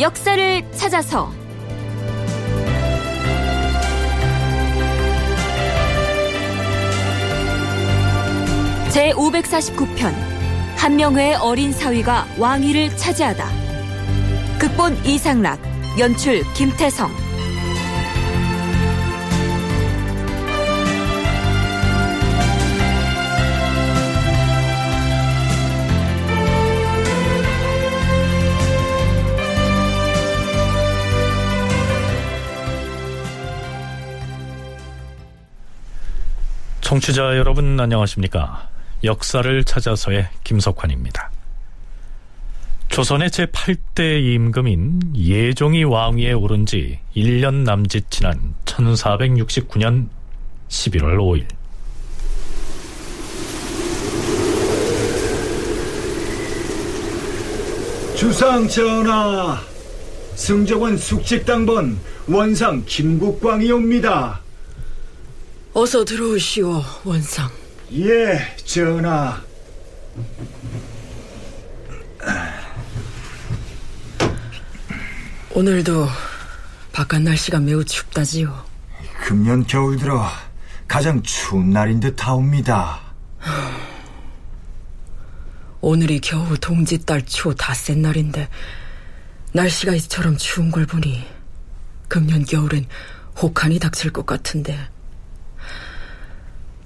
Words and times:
역사를 0.00 0.72
찾아서. 0.72 1.30
제 8.90 9.12
549편 9.12 10.14
한명회의 10.78 11.34
어린 11.34 11.70
사위가 11.72 12.26
왕위를 12.38 12.96
차지하다. 12.96 13.46
극본 14.58 15.04
이상락 15.04 15.60
연출 15.98 16.50
김태성 16.54 17.10
청취자 36.90 37.36
여러분 37.36 37.78
안녕하십니까? 37.78 38.68
역사를 39.04 39.62
찾아서의 39.62 40.26
김석환입니다. 40.42 41.30
조선의 42.88 43.28
제8대 43.28 44.20
임금인 44.20 45.14
예종이 45.14 45.84
왕위에 45.84 46.32
오른 46.32 46.66
지 46.66 46.98
1년 47.14 47.62
남짓 47.62 48.10
지난 48.10 48.56
1469년 48.64 50.08
11월 50.68 51.16
5일 51.16 51.46
주상 58.16 58.66
전하 58.66 59.60
승정원 60.34 60.96
숙직당번 60.96 62.00
원상 62.26 62.82
김국광이 62.84 63.70
옵니다 63.70 64.40
어서 65.72 66.04
들어오시오, 66.04 66.82
원상. 67.04 67.48
예, 67.92 68.56
전하. 68.64 69.40
오늘도 75.54 76.08
바깥 76.92 77.22
날씨가 77.22 77.60
매우 77.60 77.84
춥다지요. 77.84 78.64
금년 79.24 79.64
겨울 79.66 79.96
들어 79.96 80.26
가장 80.88 81.22
추운 81.22 81.70
날인 81.70 82.00
듯 82.00 82.26
하옵니다. 82.26 83.00
오늘이 85.80 86.20
겨우 86.20 86.58
동짓달 86.58 87.24
초 87.26 87.54
닷새 87.54 87.94
날인데 87.94 88.48
날씨가 89.52 89.94
이처럼 89.94 90.36
추운 90.36 90.70
걸 90.70 90.84
보니 90.86 91.24
금년 92.08 92.44
겨울엔 92.44 92.86
혹한이 93.40 93.78
닥칠 93.78 94.12
것 94.12 94.26
같은데 94.26 94.78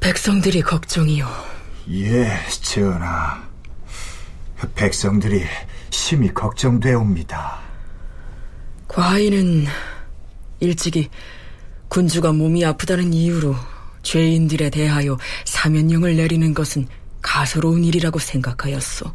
백성들이 0.05 0.61
걱정이요. 0.61 1.27
예, 1.93 2.29
전하. 2.61 3.43
백성들이 4.75 5.43
심히 5.89 6.29
걱정되옵니다. 6.35 7.59
과인은 8.87 9.65
일찍이 10.61 11.09
군주가 11.89 12.33
몸이 12.33 12.67
아프다는 12.67 13.15
이유로 13.15 13.57
죄인들에 14.03 14.69
대하여 14.69 15.17
사면령을 15.47 16.17
내리는 16.17 16.53
것은 16.53 16.87
가소로운 17.23 17.83
일이라고 17.83 18.19
생각하였소. 18.19 19.07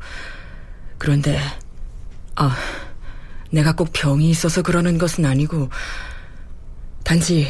그런데, 0.98 1.40
아, 2.36 2.58
내가 3.52 3.76
꼭 3.76 3.90
병이 3.94 4.28
있어서 4.32 4.64
그러는 4.64 4.98
것은 4.98 5.24
아니고, 5.24 5.70
단지 7.04 7.48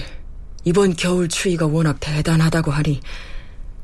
이번 0.65 0.93
겨울 0.97 1.29
추위가 1.29 1.65
워낙 1.65 2.01
대단하다고 2.01 2.71
하니 2.71 2.99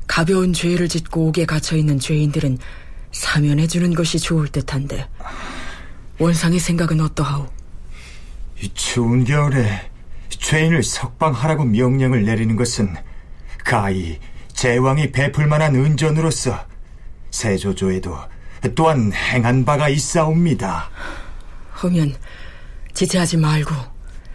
가벼운 0.06 0.52
죄를 0.52 0.88
짓고 0.88 1.28
옥에 1.28 1.44
갇혀있는 1.44 1.98
죄인들은 1.98 2.58
사면해주는 3.12 3.94
것이 3.94 4.18
좋을 4.18 4.48
듯한데 4.48 5.08
원상의 6.18 6.58
생각은 6.58 7.00
어떠하오? 7.00 7.46
이 8.62 8.70
추운 8.74 9.24
겨울에 9.24 9.90
죄인을 10.28 10.82
석방하라고 10.82 11.64
명령을 11.64 12.24
내리는 12.24 12.56
것은 12.56 12.94
가히 13.64 14.18
제왕이 14.52 15.12
베풀 15.12 15.46
만한 15.46 15.74
은전으로서 15.74 16.58
세조조에도 17.30 18.16
또한 18.74 19.12
행한 19.12 19.64
바가 19.64 19.88
있사옵니다. 19.88 20.90
하면 21.72 22.14
지체하지 22.94 23.36
말고 23.36 23.74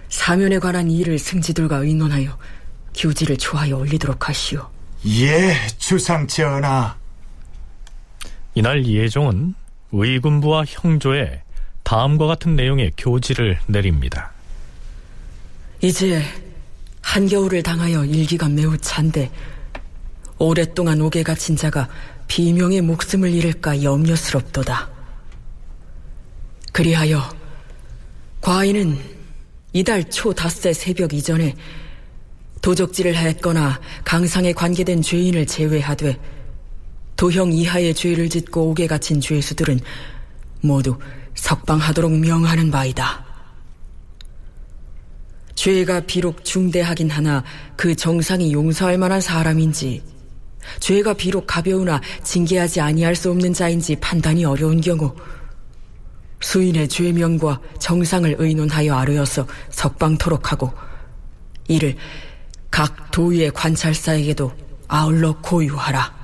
사면에 0.10 0.60
관한 0.60 0.92
일을 0.92 1.18
승지들과 1.18 1.78
의논하여 1.78 2.38
규지를 2.96 3.38
초하여 3.38 3.78
올리도록 3.78 4.30
하시오. 4.30 4.71
예, 5.08 5.56
주상 5.78 6.28
전하. 6.28 6.96
이날 8.54 8.86
예종은 8.86 9.56
의군부와 9.92 10.66
형조에 10.68 11.42
다음과 11.84 12.28
같은 12.28 12.56
내용의 12.56 12.92
교지를 12.98 13.60
내립니다. 13.66 14.32
이제 15.82 16.24
한겨울을 17.02 17.64
당하여 17.64 18.06
일기가 18.06 18.48
매우 18.48 18.78
찬데 18.78 19.32
오랫동안 20.38 21.02
옥에 21.02 21.24
갇힌 21.24 21.56
자가 21.56 21.90
비명의 22.28 22.82
목숨을 22.82 23.32
잃을까 23.32 23.82
염려스럽도다. 23.82 24.90
그리하여 26.72 27.28
과인은 28.42 29.00
이달 29.74 30.10
초 30.10 30.34
닷새 30.34 30.74
새벽 30.74 31.14
이전에 31.14 31.56
도적질을 32.62 33.16
했거나 33.16 33.80
강상에 34.04 34.54
관계된 34.54 35.02
죄인을 35.02 35.46
제외하되 35.48 36.20
도형 37.16 37.52
이하의 37.52 37.94
죄를 37.94 38.30
짓고 38.30 38.70
옥에 38.70 38.88
갇힌 38.88 39.20
죄수들은 39.20 39.80
모두 40.62 40.98
석방하도록 41.36 42.12
명하는 42.12 42.72
바이다. 42.72 43.26
죄가 45.56 46.02
비록 46.02 46.44
중대하긴 46.44 47.10
하나 47.10 47.44
그 47.76 47.96
정상이 47.96 48.54
용서할 48.54 48.98
만한 48.98 49.22
사람인지 49.22 50.02
죄가 50.80 51.14
비록 51.14 51.46
가벼우나 51.46 52.02
징계하지 52.24 52.82
아니할 52.82 53.16
수 53.16 53.30
없는 53.30 53.54
자인지 53.54 53.96
판단이 53.98 54.46
어려운 54.46 54.82
경우 54.82 55.16
수인의 56.40 56.88
죄명과 56.88 57.60
정상을 57.80 58.36
의논하여 58.40 58.96
아뢰어서 58.96 59.46
석방토록 59.70 60.52
하고 60.52 60.72
이를 61.68 61.96
각 62.72 63.12
도의의 63.12 63.52
관찰사에게도 63.52 64.52
아울러 64.88 65.34
고유하라. 65.42 66.22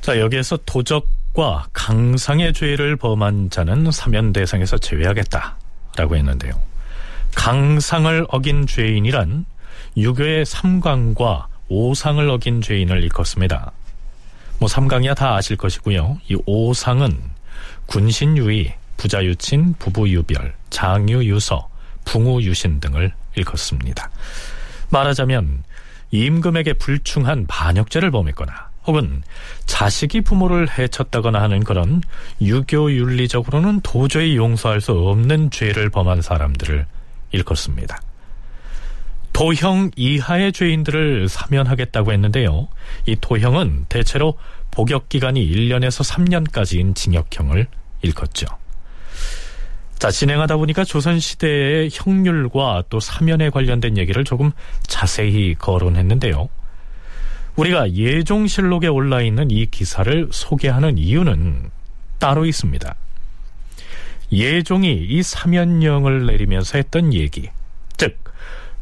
자, 0.00 0.18
여기에서 0.18 0.56
도적과 0.64 1.66
강상의 1.72 2.52
죄를 2.52 2.96
범한 2.96 3.50
자는 3.50 3.90
사면 3.90 4.32
대상에서 4.32 4.78
제외하겠다라고 4.78 6.16
했는데요. 6.16 6.52
강상을 7.34 8.26
어긴 8.30 8.66
죄인이란 8.66 9.44
유교의 9.96 10.46
삼강과 10.46 11.48
오상을 11.68 12.28
어긴 12.30 12.62
죄인을 12.62 13.02
일컫습니다. 13.02 13.72
뭐 14.58 14.68
삼강이야 14.68 15.14
다 15.14 15.36
아실 15.36 15.56
것이고요. 15.56 16.18
이 16.28 16.36
오상은 16.46 17.18
군신유의, 17.86 18.76
부자유친, 18.96 19.74
부부유별, 19.78 20.54
장유유서, 20.70 21.68
붕우유신 22.04 22.80
등을 22.80 23.12
일컫습니다. 23.36 24.10
말하자면 24.90 25.64
임금에게 26.10 26.74
불충한 26.74 27.46
반역죄를 27.46 28.10
범했거나 28.10 28.70
혹은 28.86 29.22
자식이 29.66 30.22
부모를 30.22 30.68
해쳤다거나 30.78 31.40
하는 31.40 31.62
그런 31.62 32.02
유교 32.40 32.90
윤리적으로는 32.90 33.80
도저히 33.82 34.36
용서할 34.36 34.80
수 34.80 34.92
없는 34.92 35.50
죄를 35.50 35.90
범한 35.90 36.22
사람들을 36.22 36.86
일컫습니다. 37.32 38.00
도형 39.32 39.92
이하의 39.96 40.52
죄인들을 40.52 41.28
사면하겠다고 41.28 42.12
했는데요. 42.12 42.68
이 43.06 43.16
도형은 43.20 43.86
대체로 43.88 44.36
복역 44.70 45.08
기간이 45.08 45.46
1년에서 45.48 46.04
3년까지인 46.04 46.94
징역형을 46.94 47.66
일컫죠. 48.02 48.46
자, 50.00 50.10
진행하다 50.10 50.56
보니까 50.56 50.82
조선시대의 50.82 51.90
형률과 51.92 52.84
또 52.88 53.00
사면에 53.00 53.50
관련된 53.50 53.98
얘기를 53.98 54.24
조금 54.24 54.50
자세히 54.86 55.54
거론했는데요. 55.54 56.48
우리가 57.56 57.92
예종실록에 57.92 58.86
올라 58.86 59.20
있는 59.20 59.50
이 59.50 59.66
기사를 59.66 60.28
소개하는 60.32 60.96
이유는 60.96 61.68
따로 62.18 62.46
있습니다. 62.46 62.94
예종이 64.32 64.94
이 65.06 65.22
사면령을 65.22 66.24
내리면서 66.24 66.78
했던 66.78 67.12
얘기, 67.12 67.50
즉, 67.98 68.16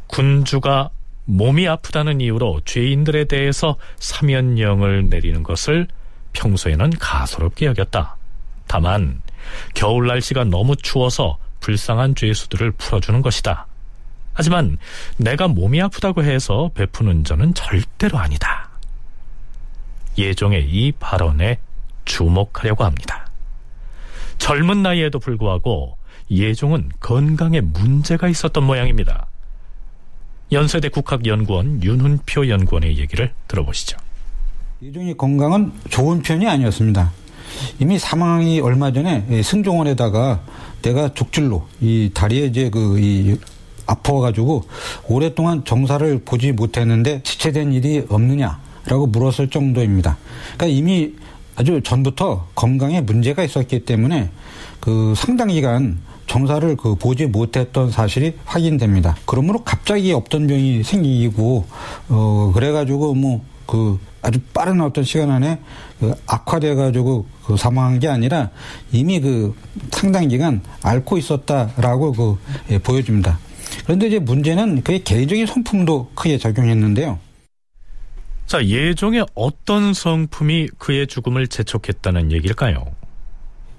군주가 0.06 0.91
몸이 1.25 1.67
아프다는 1.67 2.21
이유로 2.21 2.61
죄인들에 2.64 3.25
대해서 3.25 3.75
사면령을 3.97 5.09
내리는 5.09 5.43
것을 5.43 5.88
평소에는 6.35 6.91
가소롭게 6.91 7.67
여겼다. 7.67 8.17
다만 8.69 9.21
겨울 9.75 10.06
날씨가 10.06 10.45
너무 10.45 10.77
추워서 10.77 11.39
불쌍한 11.61 12.15
죄수들을 12.15 12.73
풀어주는 12.73 13.23
것이다. 13.23 13.67
하지만 14.33 14.79
내가 15.17 15.49
몸이 15.49 15.83
아프다고 15.83 16.23
해서 16.23 16.71
베푸는 16.75 17.25
저는 17.25 17.55
절대로 17.55 18.19
아니다. 18.19 18.69
예종의 20.17 20.69
이 20.69 20.93
발언에 20.93 21.59
주목하려고 22.05 22.85
합니다. 22.85 23.27
젊은 24.39 24.83
나이에도 24.83 25.19
불구하고 25.19 25.97
예종은 26.31 26.91
건강에 27.00 27.61
문제가 27.61 28.29
있었던 28.29 28.62
모양입니다. 28.62 29.27
연세대 30.53 30.89
국학연구원 30.89 31.83
윤훈표 31.83 32.49
연구원의 32.49 32.99
얘기를 32.99 33.33
들어보시죠. 33.49 33.99
예종의 34.83 35.17
건강은 35.17 35.73
좋은 35.91 36.23
편이 36.23 36.47
아니었습니다. 36.47 37.12
이미 37.79 37.99
사망이 37.99 38.61
얼마 38.61 38.93
전에 38.93 39.43
승종원에다가 39.43 40.41
내가 40.83 41.12
족질로 41.15 41.67
이 41.81 42.11
다리에 42.15 42.47
이제 42.47 42.71
그이 42.71 43.39
아파가지고 43.87 44.65
오랫동안 45.09 45.65
정사를 45.65 46.21
보지 46.25 46.53
못했는데 46.53 47.23
지체된 47.23 47.73
일이 47.73 48.05
없느냐라고 48.09 49.06
물었을 49.09 49.49
정도입니다. 49.49 50.19
그러니까 50.56 50.67
이미 50.67 51.15
아주 51.56 51.81
전부터 51.83 52.47
건강에 52.55 53.00
문제가 53.00 53.43
있었기 53.43 53.85
때문에 53.85 54.31
그 54.81 55.15
상당 55.17 55.49
기간 55.49 55.99
정사를 56.29 56.77
그 56.77 56.95
보지 56.95 57.27
못했던 57.27 57.91
사실이 57.91 58.35
확인됩니다. 58.45 59.17
그러므로 59.25 59.65
갑자기 59.65 60.12
없던 60.12 60.47
병이 60.47 60.85
생기고 60.85 61.67
어 62.11 62.53
그래가지고 62.55 63.15
뭐그 63.15 63.99
아주 64.23 64.41
빠른 64.53 64.81
어떤 64.81 65.05
시간 65.05 65.31
안에 65.31 65.59
그 66.00 66.15
악화돼가지고 66.26 67.26
그 67.44 67.56
사망한 67.56 67.99
게 67.99 68.09
아니라 68.09 68.50
이미 68.93 69.20
그 69.20 69.55
상당 69.91 70.29
기간 70.29 70.61
앓고 70.82 71.19
있었다라고 71.19 72.12
그 72.12 72.38
예, 72.70 72.79
보여집니다. 72.79 73.38
그런데 73.85 74.09
이제 74.09 74.19
문제는 74.19 74.82
그의 74.82 75.05
개인적인 75.05 75.47
성품도 75.47 76.11
크게 76.15 76.38
작용했는데요. 76.38 77.19
자, 78.47 78.65
예종의 78.65 79.26
어떤 79.35 79.93
성품이 79.93 80.69
그의 80.79 81.06
죽음을 81.06 81.49
재촉했다는 81.49 82.32
얘기일까요? 82.32 82.87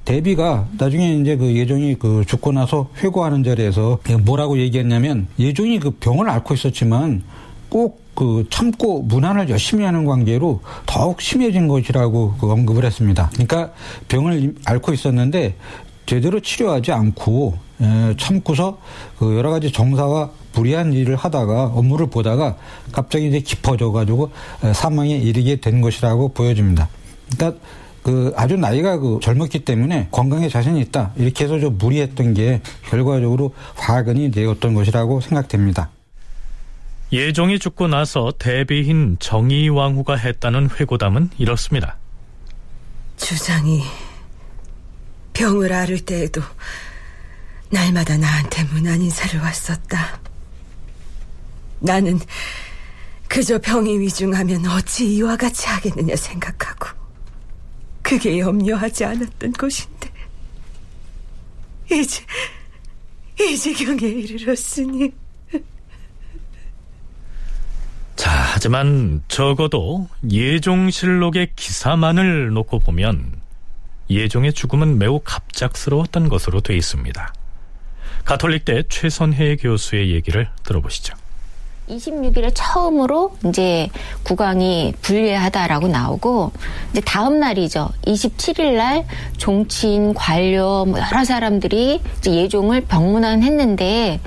대비가 0.05 0.67
나중에 0.77 1.15
이제 1.15 1.35
그 1.35 1.55
예종이 1.55 1.95
그 1.95 2.23
죽고 2.25 2.51
나서 2.51 2.89
회고하는 2.97 3.43
자리에서 3.43 3.99
뭐라고 4.25 4.57
얘기했냐면 4.59 5.27
예종이 5.37 5.79
그 5.79 5.91
병을 5.91 6.29
앓고 6.29 6.53
있었지만 6.53 7.23
꼭 7.69 8.08
그 8.19 8.45
참고 8.49 9.01
문안을 9.01 9.49
열심히 9.49 9.85
하는 9.85 10.03
관계로 10.03 10.59
더욱 10.85 11.21
심해진 11.21 11.69
것이라고 11.69 12.33
그 12.37 12.51
언급을 12.51 12.83
했습니다. 12.83 13.29
그러니까 13.31 13.71
병을 14.09 14.55
앓고 14.65 14.91
있었는데 14.91 15.55
제대로 16.05 16.41
치료하지 16.41 16.91
않고 16.91 17.57
참고서 18.17 18.79
그 19.17 19.37
여러 19.37 19.51
가지 19.51 19.71
정사와 19.71 20.31
불리한 20.51 20.91
일을 20.91 21.15
하다가 21.15 21.67
업무를 21.67 22.07
보다가 22.07 22.57
갑자기 22.91 23.29
이제 23.29 23.39
깊어져 23.39 23.93
가지고 23.93 24.31
사망에 24.73 25.15
이르게 25.15 25.55
된 25.61 25.79
것이라고 25.79 26.33
보여집니다. 26.33 26.89
그러니까 27.31 27.61
그 28.03 28.33
아주 28.35 28.57
나이가 28.57 28.97
그 28.97 29.19
젊었기 29.21 29.59
때문에 29.59 30.09
건강에 30.11 30.49
자신이 30.49 30.81
있다 30.81 31.13
이렇게 31.15 31.45
해서 31.45 31.57
좀 31.57 31.77
무리했던 31.77 32.33
게 32.33 32.59
결과적으로 32.89 33.53
화근이 33.75 34.31
되었던 34.31 34.73
것이라고 34.73 35.21
생각됩니다. 35.21 35.91
예종이 37.11 37.57
죽고 37.57 37.87
나서 37.87 38.31
대비인 38.37 39.17
정의왕후가 39.19 40.15
했다는 40.15 40.69
회고담은 40.69 41.31
이렇습니다. 41.37 41.97
주장이 43.17 43.83
병을 45.33 45.73
앓을 45.73 45.99
때에도 46.01 46.41
날마다 47.71 48.17
나한테 48.17 48.63
문안 48.65 49.01
인사를 49.01 49.39
왔었다. 49.39 50.19
나는 51.79 52.19
그저 53.27 53.57
병이 53.59 53.99
위중하면 53.99 54.67
어찌 54.67 55.15
이와 55.15 55.35
같이 55.35 55.67
하겠느냐 55.67 56.15
생각하고 56.15 56.87
그게 58.01 58.39
염려하지 58.39 59.05
않았던 59.05 59.53
것인데 59.53 60.11
이제 61.91 62.23
이 63.39 63.57
지경에 63.57 64.01
이르렀으니 64.01 65.11
자, 68.19 68.31
하지만 68.53 69.23
적어도 69.29 70.09
예종실록의 70.29 71.51
기사만을 71.55 72.49
놓고 72.51 72.79
보면 72.79 73.31
예종의 74.09 74.51
죽음은 74.51 74.97
매우 74.97 75.21
갑작스러웠던 75.23 76.27
것으로 76.27 76.59
돼 76.59 76.75
있습니다. 76.75 77.33
가톨릭대 78.25 78.83
최선혜 78.89 79.55
교수의 79.55 80.11
얘기를 80.11 80.49
들어보시죠. 80.65 81.15
26일에 81.87 82.51
처음으로 82.53 83.37
이제 83.45 83.87
국왕이 84.23 84.95
불리하다라고 85.01 85.87
나오고 85.87 86.51
이제 86.91 86.99
다음 86.99 87.39
날이죠. 87.39 87.87
27일 88.05 88.73
날 88.73 89.05
종친 89.37 90.13
관료 90.13 90.83
뭐 90.83 90.99
여러 90.99 91.23
사람들이 91.23 92.01
예종을 92.27 92.81
병문안했는데 92.81 94.19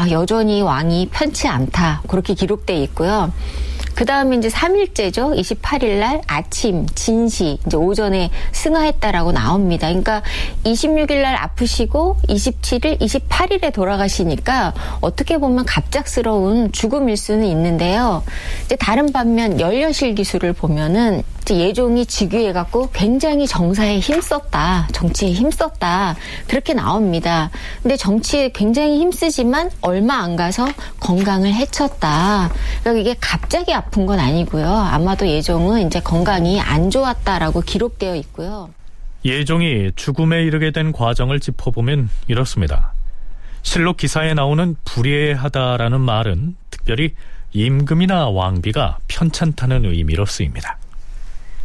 아, 0.00 0.08
여전히 0.10 0.62
왕이 0.62 1.10
편치 1.12 1.46
않다 1.46 2.00
그렇게 2.08 2.32
기록돼 2.32 2.74
있고요. 2.84 3.30
그 3.94 4.06
다음에 4.06 4.36
이제 4.36 4.48
3일째죠. 4.48 5.38
28일 5.38 5.98
날 5.98 6.22
아침 6.26 6.86
진시 6.94 7.58
이제 7.66 7.76
오전에 7.76 8.30
승하했다라고 8.52 9.32
나옵니다. 9.32 9.88
그러니까 9.88 10.22
26일 10.64 11.20
날 11.20 11.36
아프시고 11.36 12.16
27일, 12.30 12.98
28일에 12.98 13.74
돌아가시니까 13.74 14.72
어떻게 15.02 15.36
보면 15.36 15.66
갑작스러운 15.66 16.72
죽음일 16.72 17.18
수는 17.18 17.44
있는데요. 17.44 18.22
이제 18.64 18.76
다른 18.76 19.12
반면 19.12 19.60
열려실 19.60 20.14
기술을 20.14 20.54
보면은 20.54 21.22
예종이 21.50 22.06
즉위해갖고 22.06 22.90
굉장히 22.92 23.46
정사에 23.46 23.98
힘썼다. 23.98 24.88
정치에 24.92 25.32
힘썼다. 25.32 26.16
그렇게 26.46 26.74
나옵니다. 26.74 27.50
근데 27.82 27.96
정치에 27.96 28.50
굉장히 28.50 28.98
힘쓰지만 29.00 29.70
얼마 29.80 30.18
안 30.18 30.36
가서 30.36 30.68
건강을 31.00 31.52
해쳤다. 31.52 32.50
그러니까 32.82 33.00
이게 33.00 33.18
갑자기 33.20 33.72
아픈 33.72 34.06
건 34.06 34.20
아니고요. 34.20 34.66
아마도 34.66 35.26
예종은 35.26 35.86
이제 35.86 36.00
건강이 36.00 36.60
안 36.60 36.90
좋았다라고 36.90 37.62
기록되어 37.62 38.16
있고요. 38.16 38.70
예종이 39.24 39.90
죽음에 39.96 40.42
이르게 40.44 40.70
된 40.70 40.92
과정을 40.92 41.40
짚어보면 41.40 42.08
이렇습니다. 42.28 42.92
실록 43.62 43.98
기사에 43.98 44.34
나오는 44.34 44.76
불예하다라는 44.84 46.00
말은 46.00 46.56
특별히 46.70 47.14
임금이나 47.52 48.30
왕비가 48.30 48.98
편찮다는 49.08 49.84
의미로 49.84 50.24
쓰입니다. 50.24 50.79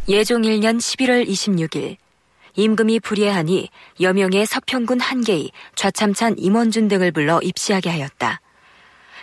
예종 0.08 0.42
1년 0.42 0.78
11월 0.78 1.26
26일 1.26 1.96
임금이 2.54 3.00
불예하니 3.00 3.70
여명의 4.00 4.46
서평군 4.46 5.00
한계의 5.00 5.50
좌참찬 5.74 6.36
임원준 6.38 6.86
등을 6.86 7.10
불러 7.10 7.40
입시하게 7.42 7.90
하였다. 7.90 8.40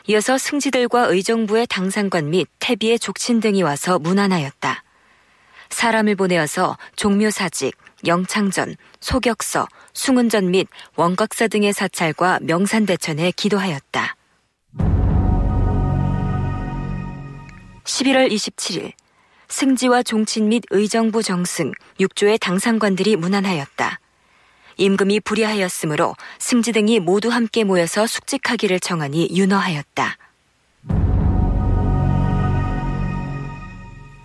이어서 0.07 0.37
승지들과 0.37 1.05
의정부의 1.05 1.67
당상관 1.67 2.31
및 2.31 2.47
태비의 2.59 2.99
족친 2.99 3.39
등이 3.39 3.63
와서 3.63 3.97
문안하였다. 3.97 4.83
사람을 5.69 6.15
보내어서 6.15 6.77
종묘사직, 6.97 7.77
영창전, 8.05 8.75
소격서, 8.99 9.67
숭은전 9.93 10.51
및 10.51 10.67
원각사 10.97 11.47
등의 11.47 11.71
사찰과 11.71 12.39
명산대천에 12.41 13.31
기도하였다. 13.31 14.15
11월 17.85 18.29
27일 18.29 18.91
승지와 19.53 20.01
종친 20.01 20.49
및 20.49 20.63
의정부 20.71 21.21
정승, 21.21 21.73
육조의 21.99 22.39
당상관들이 22.39 23.15
문안하였다. 23.17 23.99
임금이 24.77 25.19
불의하였으므로 25.19 26.15
승지 26.39 26.71
등이 26.71 26.99
모두 26.99 27.29
함께 27.29 27.63
모여서 27.63 28.07
숙직하기를 28.07 28.79
청하니 28.79 29.29
윤허하였다. 29.31 30.17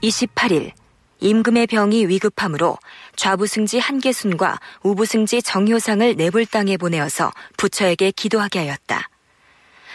28일 0.02 0.72
임금의 1.20 1.66
병이 1.66 2.06
위급함으로 2.06 2.78
좌부승지 3.14 3.80
한계순과 3.80 4.58
우부승지 4.82 5.42
정효상을 5.42 6.16
내불 6.16 6.46
땅에 6.46 6.78
보내어서 6.78 7.32
부처에게 7.58 8.12
기도하게 8.12 8.60
하였다. 8.60 9.10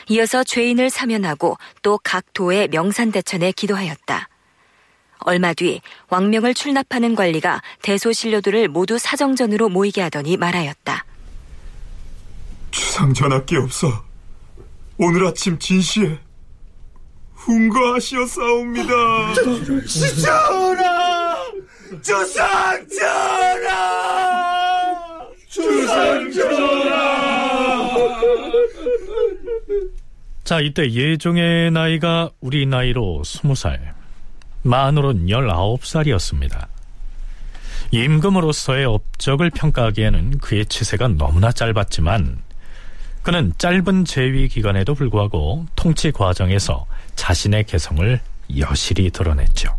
이어서 0.09 0.43
죄인을 0.43 0.91
사면하고 0.91 1.57
또 1.81 1.97
각 2.03 2.23
도의 2.33 2.67
명산대천에 2.67 3.53
기도하였다. 3.53 4.29
얼마 5.25 5.53
뒤 5.53 5.81
왕명을 6.09 6.53
출납하는 6.53 7.15
관리가 7.15 7.61
대소신료들을 7.81 8.67
모두 8.67 8.97
사정전으로 8.97 9.69
모이게 9.69 10.01
하더니 10.01 10.37
말하였다. 10.37 11.05
주상 12.71 13.13
전하께 13.13 13.57
없어 13.57 14.03
오늘 14.97 15.27
아침 15.27 15.59
진시에 15.59 16.19
훈거하시었사옵니다. 17.33 18.93
전하! 20.23 21.35
주상 22.01 22.87
전하! 22.87 24.13
자, 30.43 30.59
이때 30.59 30.91
예종의 30.91 31.71
나이가 31.71 32.29
우리 32.41 32.65
나이로 32.65 33.23
스무 33.23 33.55
살, 33.55 33.95
만으로는 34.63 35.29
열아홉 35.29 35.85
살이었습니다. 35.85 36.67
임금으로서의 37.91 38.85
업적을 38.85 39.51
평가하기에는 39.51 40.39
그의 40.39 40.65
치세가 40.65 41.09
너무나 41.09 41.51
짧았지만 41.51 42.39
그는 43.21 43.53
짧은 43.57 44.05
재위 44.05 44.47
기간에도 44.47 44.95
불구하고 44.95 45.65
통치 45.75 46.11
과정에서 46.11 46.85
자신의 47.15 47.65
개성을 47.65 48.19
여실히 48.57 49.09
드러냈죠. 49.11 49.69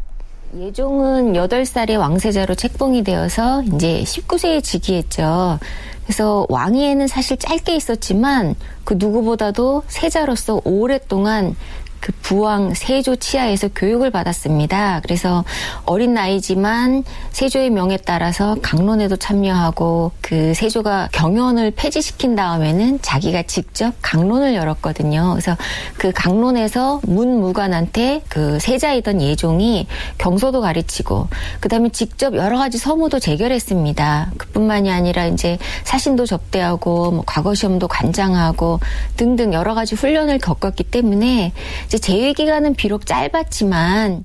예종은 0.56 1.32
8살에 1.32 1.98
왕세자로 1.98 2.54
책봉이 2.54 3.02
되어서 3.02 3.62
이제 3.64 4.02
19세에 4.04 4.62
즉위했죠. 4.62 5.58
그래서 6.04 6.46
왕위에는 6.48 7.08
사실 7.08 7.36
짧게 7.36 7.74
있었지만 7.76 8.54
그 8.84 8.94
누구보다도 8.96 9.82
세자로서 9.88 10.60
오랫동안 10.64 11.56
그 12.04 12.12
부왕 12.20 12.74
세조 12.74 13.16
치하에서 13.16 13.68
교육을 13.74 14.10
받았습니다. 14.10 15.00
그래서 15.02 15.42
어린 15.86 16.12
나이지만 16.12 17.02
세조의 17.30 17.70
명에 17.70 17.96
따라서 17.96 18.56
강론에도 18.60 19.16
참여하고 19.16 20.12
그 20.20 20.52
세조가 20.52 21.08
경연을 21.12 21.70
폐지시킨 21.70 22.36
다음에는 22.36 23.00
자기가 23.00 23.44
직접 23.44 23.94
강론을 24.02 24.54
열었거든요. 24.54 25.30
그래서 25.30 25.56
그 25.96 26.12
강론에서 26.12 27.00
문무관한테 27.04 28.20
그 28.28 28.58
세자이던 28.60 29.22
예종이 29.22 29.86
경서도 30.18 30.60
가르치고 30.60 31.28
그다음에 31.60 31.88
직접 31.88 32.36
여러 32.36 32.58
가지 32.58 32.76
서무도 32.76 33.18
제결했습니다. 33.18 34.32
그뿐만이 34.36 34.90
아니라 34.90 35.24
이제 35.24 35.56
사신도 35.84 36.26
접대하고 36.26 37.12
뭐 37.12 37.24
과거 37.24 37.54
시험도 37.54 37.88
관장하고 37.88 38.80
등등 39.16 39.54
여러 39.54 39.72
가지 39.72 39.94
훈련을 39.94 40.38
겪었기 40.38 40.84
때문에 40.84 41.54
이제 41.94 42.00
재위 42.00 42.34
기간은 42.34 42.74
비록 42.74 43.06
짧았지만 43.06 44.24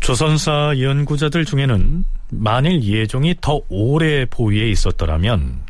조선사 0.00 0.74
연구자들 0.78 1.46
중에는 1.46 2.04
만일 2.28 2.82
예종이 2.82 3.34
더 3.40 3.62
오래 3.70 4.26
보위에 4.26 4.68
있었더라면 4.68 5.60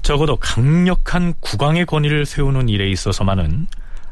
적어도 0.00 0.36
강력한 0.36 1.34
국왕의 1.40 1.84
권위를 1.84 2.24
세우는 2.24 2.70
일에 2.70 2.88
있어서만은 2.88 3.66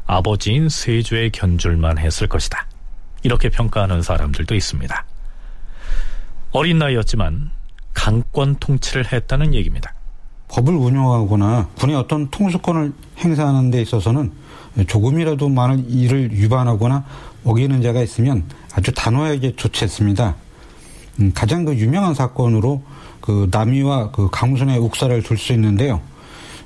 아버지인 0.05 0.69
세조의 0.69 1.31
견줄만 1.31 1.97
했을 1.97 2.27
것이다. 2.27 2.67
이렇게 3.23 3.49
평가하는 3.49 4.03
사람들도 4.03 4.53
있습니다. 4.53 5.05
어린 6.51 6.77
나이였지만 6.77 7.49
강권 7.95 8.57
통치를 8.59 9.11
했다는 9.11 9.55
얘기입니다. 9.55 9.95
법을 10.49 10.75
운영하거나 10.75 11.69
군의 11.79 11.95
어떤 11.95 12.29
통수권을 12.29 12.93
행사하는 13.17 13.71
데 13.71 13.81
있어서는 13.81 14.31
조금이라도 14.87 15.49
많은 15.49 15.89
일을 15.89 16.31
위반하거나 16.31 17.05
어기는 17.43 17.81
자가 17.81 18.01
있으면 18.01 18.43
아주 18.73 18.91
단호하게 18.93 19.55
조치했습니다. 19.55 20.35
음, 21.19 21.31
가장 21.33 21.65
그 21.65 21.75
유명한 21.75 22.13
사건으로 22.13 22.81
그 23.21 23.47
남이와 23.51 24.11
그 24.11 24.29
강순의 24.31 24.77
옥사를 24.79 25.21
둘 25.23 25.37
수 25.37 25.53
있는데요. 25.53 26.01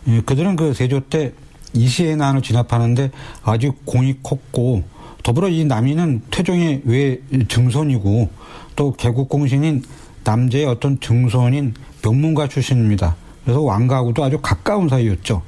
예, 0.07 0.21
그들은 0.21 0.55
그 0.55 0.73
세조 0.73 1.01
때 1.09 1.33
이시의 1.73 2.17
난을 2.17 2.41
진압하는데 2.41 3.11
아주 3.43 3.73
공이 3.85 4.17
컸고 4.21 4.83
더불어 5.23 5.49
이 5.49 5.65
남이는 5.65 6.23
태종의 6.29 6.81
외 6.85 7.19
증손이고 7.47 8.29
또 8.75 8.93
개국 8.93 9.29
공신인 9.29 9.81
남제의 10.23 10.65
어떤 10.65 10.99
증손인 10.99 11.73
명문가 12.03 12.47
출신입니다. 12.47 13.15
그래서 13.43 13.61
왕가하고도 13.61 14.23
아주 14.23 14.39
가까운 14.41 14.89
사이였죠. 14.89 15.41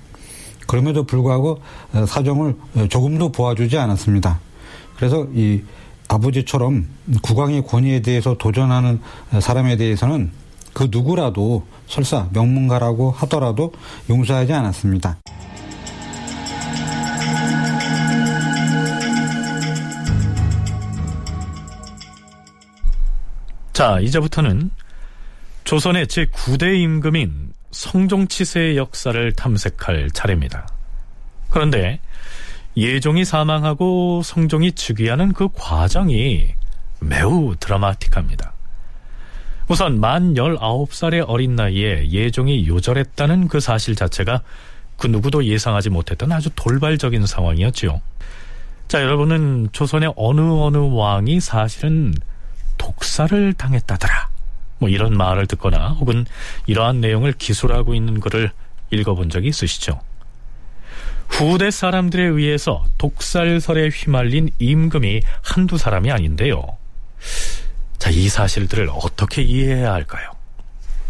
그럼에도 0.68 1.04
불구하고 1.04 1.62
사정을 2.08 2.56
조금도 2.90 3.32
보아주지 3.32 3.78
않았습니다. 3.78 4.40
그래서 4.96 5.28
이 5.34 5.62
아버지처럼 6.08 6.88
국왕의 7.22 7.66
권위에 7.66 8.02
대해서 8.02 8.36
도전하는 8.38 9.00
사람에 9.40 9.78
대해서는 9.78 10.32
그 10.74 10.88
누구라도 10.92 11.66
설사 11.88 12.28
명문가라고 12.34 13.12
하더라도 13.12 13.72
용서하지 14.10 14.54
않았습니다. 14.54 15.18
자, 23.74 24.00
이제부터는 24.00 24.72
조선의 25.66 26.06
제9대 26.06 26.80
임금인 26.80 27.55
성종치세의 27.76 28.78
역사를 28.78 29.32
탐색할 29.34 30.10
차례입니다. 30.12 30.68
그런데 31.50 32.00
예종이 32.78 33.26
사망하고 33.26 34.22
성종이 34.24 34.72
즉위하는 34.72 35.34
그 35.34 35.50
과정이 35.54 36.54
매우 37.02 37.56
드라마틱합니다. 37.60 38.54
우선 39.68 40.00
만 40.00 40.36
19살의 40.36 41.26
어린 41.28 41.56
나이에 41.56 42.12
예종이 42.12 42.66
요절했다는 42.68 43.50
그 43.50 43.60
사실 43.60 43.96
자체가 43.96 44.42
그 44.98 45.08
누구도 45.08 45.44
예상하지 45.44 45.90
못했던 45.90 46.32
아주 46.32 46.50
돌발적인 46.56 47.26
상황이었지요. 47.26 48.02
자, 48.88 49.02
여러분은 49.02 49.70
조선의 49.74 50.14
어느 50.16 50.40
어느 50.40 50.78
왕이 50.78 51.42
사실은 51.42 52.14
독사를 52.78 53.54
당했다더라. 53.54 54.35
뭐 54.78 54.90
이런 54.90 55.16
말을 55.16 55.48
듣거나 55.48 55.90
혹은 55.90 56.26
이러한 56.68 57.02
내용을 57.02 57.34
기술하고 57.34 57.96
있는 57.96 58.20
글을 58.20 58.52
읽어본 58.92 59.30
적이 59.30 59.50
있으시죠? 59.50 60.02
후대 61.28 61.72
사람들에 61.72 62.24
의해서 62.24 62.86
독살설에 62.98 63.90
휘말린 63.90 64.52
임금이 64.60 65.22
한두 65.42 65.78
사람이 65.78 66.12
아닌데요. 66.12 66.78
자, 67.98 68.10
이 68.10 68.30
사실들을 68.30 68.90
어떻게 68.92 69.42
이해해야 69.42 69.92
할까요? 69.94 70.35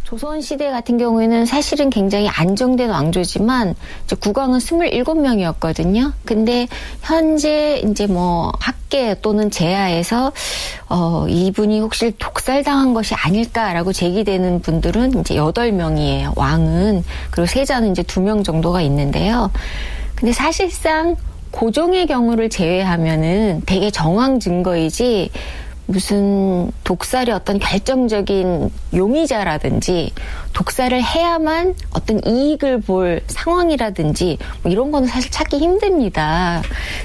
조선 0.05 0.39
시대 0.39 0.69
같은 0.69 0.99
경우에는 0.99 1.47
사실은 1.47 1.89
굉장히 1.89 2.29
안정된 2.29 2.91
왕조지만 2.91 3.73
이제 4.03 4.15
국왕은 4.15 4.59
27명이었거든요. 4.59 6.13
근데 6.25 6.67
현재 7.01 7.81
이제 7.83 8.05
뭐 8.05 8.51
학계 8.59 9.15
또는 9.23 9.49
제하에서 9.49 10.31
어 10.89 11.25
이분이 11.27 11.79
혹시 11.79 12.13
독살당한 12.19 12.93
것이 12.93 13.15
아닐까라고 13.15 13.93
제기되는 13.93 14.61
분들은 14.61 15.21
이제 15.21 15.37
8명이에요. 15.37 16.37
왕은. 16.37 17.03
그리고 17.31 17.47
세자는 17.47 17.89
이제 17.89 18.03
2명 18.03 18.45
정도가 18.45 18.81
있는데요. 18.81 19.49
근데 20.13 20.31
사실상 20.33 21.15
고종의 21.49 22.05
경우를 22.05 22.51
제외하면은 22.51 23.63
되게 23.65 23.89
정황 23.89 24.39
증거이지 24.39 25.31
무슨 25.87 26.71
독살의 26.83 27.33
어떤 27.33 27.59
결정적인 27.59 28.69
용의자라든지 28.93 30.11
독살을 30.53 31.03
해야만 31.03 31.75
어떤 31.91 32.21
이익을 32.25 32.81
볼 32.81 33.21
상황이라든지 33.27 34.37
뭐 34.63 34.71
이런 34.71 34.91
거는 34.91 35.07
사실 35.07 35.31
찾기 35.31 35.57
힘듭니다. 35.57 36.61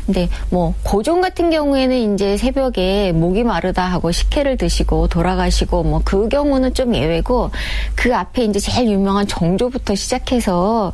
근데 0.06 0.28
뭐 0.50 0.74
고종 0.82 1.20
같은 1.20 1.50
경우에는 1.50 2.14
이제 2.14 2.36
새벽에 2.36 3.12
목이 3.12 3.44
마르다 3.44 3.84
하고 3.84 4.12
식혜를 4.12 4.56
드시고 4.56 5.08
돌아가시고 5.08 5.82
뭐 5.84 6.00
그 6.04 6.28
경우는 6.28 6.74
좀 6.74 6.94
예외고 6.94 7.50
그 7.94 8.14
앞에 8.14 8.44
이제 8.44 8.58
제일 8.58 8.90
유명한 8.90 9.26
정조부터 9.26 9.94
시작해서 9.94 10.92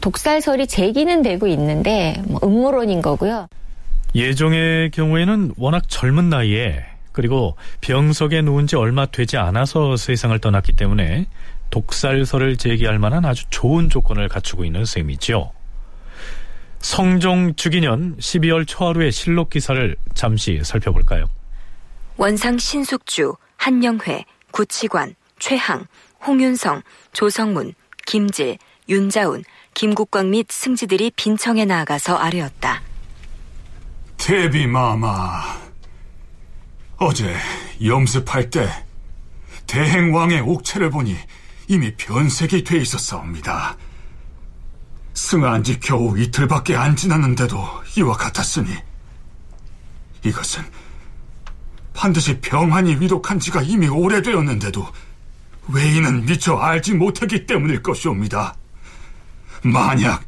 독살설이 0.00 0.66
제기는 0.66 1.22
되고 1.22 1.46
있는데 1.46 2.20
뭐 2.26 2.40
음모론인 2.42 3.00
거고요. 3.02 3.48
예종의 4.14 4.90
경우에는 4.90 5.54
워낙 5.56 5.88
젊은 5.88 6.28
나이에 6.28 6.84
그리고 7.12 7.56
병석에 7.80 8.42
누운 8.42 8.66
지 8.66 8.76
얼마 8.76 9.06
되지 9.06 9.36
않아서 9.36 9.96
세상을 9.96 10.38
떠났기 10.38 10.74
때문에 10.74 11.26
독살설을 11.70 12.56
제기할 12.56 12.98
만한 12.98 13.24
아주 13.24 13.44
좋은 13.50 13.90
조건을 13.90 14.28
갖추고 14.28 14.64
있는 14.64 14.84
셈이지요. 14.84 15.52
성종 16.80 17.56
주기년 17.56 18.16
12월 18.18 18.66
초하루의 18.66 19.12
실록 19.12 19.50
기사를 19.50 19.96
잠시 20.14 20.60
살펴볼까요? 20.62 21.26
원상 22.16 22.58
신숙주, 22.58 23.36
한영회, 23.56 24.24
구치관, 24.50 25.14
최항, 25.38 25.86
홍윤성, 26.26 26.82
조성문, 27.12 27.74
김질, 28.06 28.58
윤자운, 28.88 29.44
김국광 29.74 30.30
및 30.30 30.46
승지들이 30.50 31.12
빈청에 31.14 31.64
나아가서 31.64 32.16
아뢰었다. 32.16 32.82
대비마마, 34.16 35.42
어제 37.00 37.32
염습할 37.84 38.50
때 38.50 38.68
대행왕의 39.68 40.40
옥체를 40.40 40.90
보니 40.90 41.16
이미 41.68 41.94
변색이 41.96 42.64
돼 42.64 42.78
있었사옵니다. 42.78 43.76
승한 45.14 45.62
지 45.62 45.78
겨우 45.78 46.18
이틀밖에 46.18 46.74
안 46.74 46.96
지났는데도 46.96 47.56
이와 47.96 48.16
같았으니 48.16 48.74
이것은 50.24 50.64
반드시 51.94 52.40
병환이 52.40 52.96
위독한 52.96 53.38
지가 53.38 53.62
이미 53.62 53.86
오래되었는데도 53.86 54.86
외인은 55.68 56.26
미처 56.26 56.56
알지 56.56 56.94
못하기 56.94 57.46
때문일 57.46 57.82
것이옵니다. 57.82 58.56
만약 59.62 60.24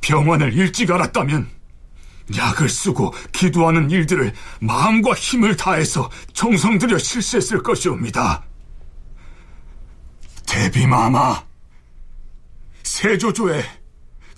병원을 0.00 0.52
일찍 0.52 0.90
알았다면 0.90 1.55
약을 2.34 2.68
쓰고 2.68 3.14
기도하는 3.32 3.90
일들을 3.90 4.32
마음과 4.60 5.14
힘을 5.14 5.56
다해서 5.56 6.10
정성 6.32 6.78
들여 6.78 6.98
실시했을 6.98 7.62
것이옵니다. 7.62 8.44
대비마마, 10.46 11.44
세조조에 12.82 13.64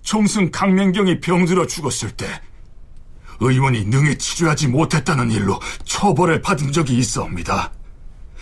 총승 0.02 0.50
강맹경이 0.50 1.20
병들어 1.20 1.66
죽었을 1.66 2.10
때 2.12 2.40
의원이 3.40 3.84
능히 3.84 4.18
치료하지 4.18 4.68
못했다는 4.68 5.30
일로 5.30 5.60
처벌을 5.84 6.42
받은 6.42 6.72
적이 6.72 6.98
있어옵니다. 6.98 7.72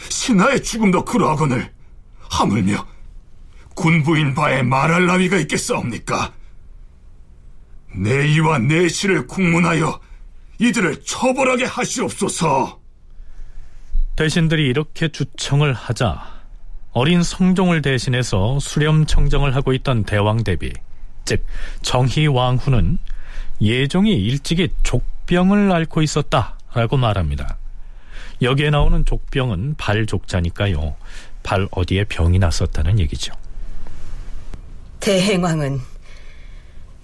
신하의 0.09 0.63
죽음도 0.63 1.05
그러하거늘 1.05 1.73
하물며 2.31 2.87
군부인 3.75 4.35
바에 4.35 4.63
말할 4.63 5.07
나위가 5.07 5.37
있겠사옵니까? 5.37 6.33
내이와 7.97 8.59
내시를 8.59 9.27
국문하여 9.27 10.01
이들을 10.59 11.05
처벌하게 11.05 11.65
하시옵소서. 11.65 12.81
대신들이 14.17 14.67
이렇게 14.69 15.09
주청을 15.09 15.75
하자 15.75 16.37
어린 16.93 17.23
성종을 17.23 17.83
대신해서 17.83 18.59
수렴 18.59 19.05
청정을 19.05 19.55
하고 19.55 19.75
있던 19.75 20.05
대왕 20.05 20.45
대비, 20.45 20.73
즉 21.27 21.45
정희 21.83 22.27
왕후는 22.27 22.99
예종이 23.61 24.15
일찍이 24.15 24.71
족병을 24.83 25.71
앓고 25.73 26.01
있었다라고 26.01 26.97
말합니다. 26.97 27.59
여기에 28.41 28.71
나오는 28.71 29.05
족병은 29.05 29.75
발족자니까요. 29.77 30.95
발 31.43 31.69
어디에 31.71 32.05
병이 32.05 32.39
났었다는 32.39 32.99
얘기죠. 33.01 33.35
대행왕은 35.01 35.81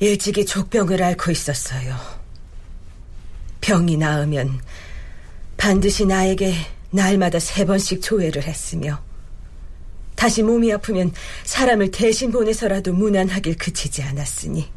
일찍이 0.03 0.45
족병을 0.45 1.01
앓고 1.01 1.31
있었어요. 1.31 1.97
병이 3.61 3.99
나으면 3.99 4.61
반드시 5.57 6.05
나에게 6.05 6.57
날마다 6.91 7.39
세 7.39 7.65
번씩 7.65 8.03
조회를 8.03 8.43
했으며 8.43 9.01
다시 10.17 10.43
몸이 10.43 10.73
아프면 10.73 11.13
사람을 11.45 11.93
대신 11.93 12.33
보내서라도 12.33 12.93
무난하길 12.93 13.57
그치지 13.57 14.03
않았으니 14.03 14.69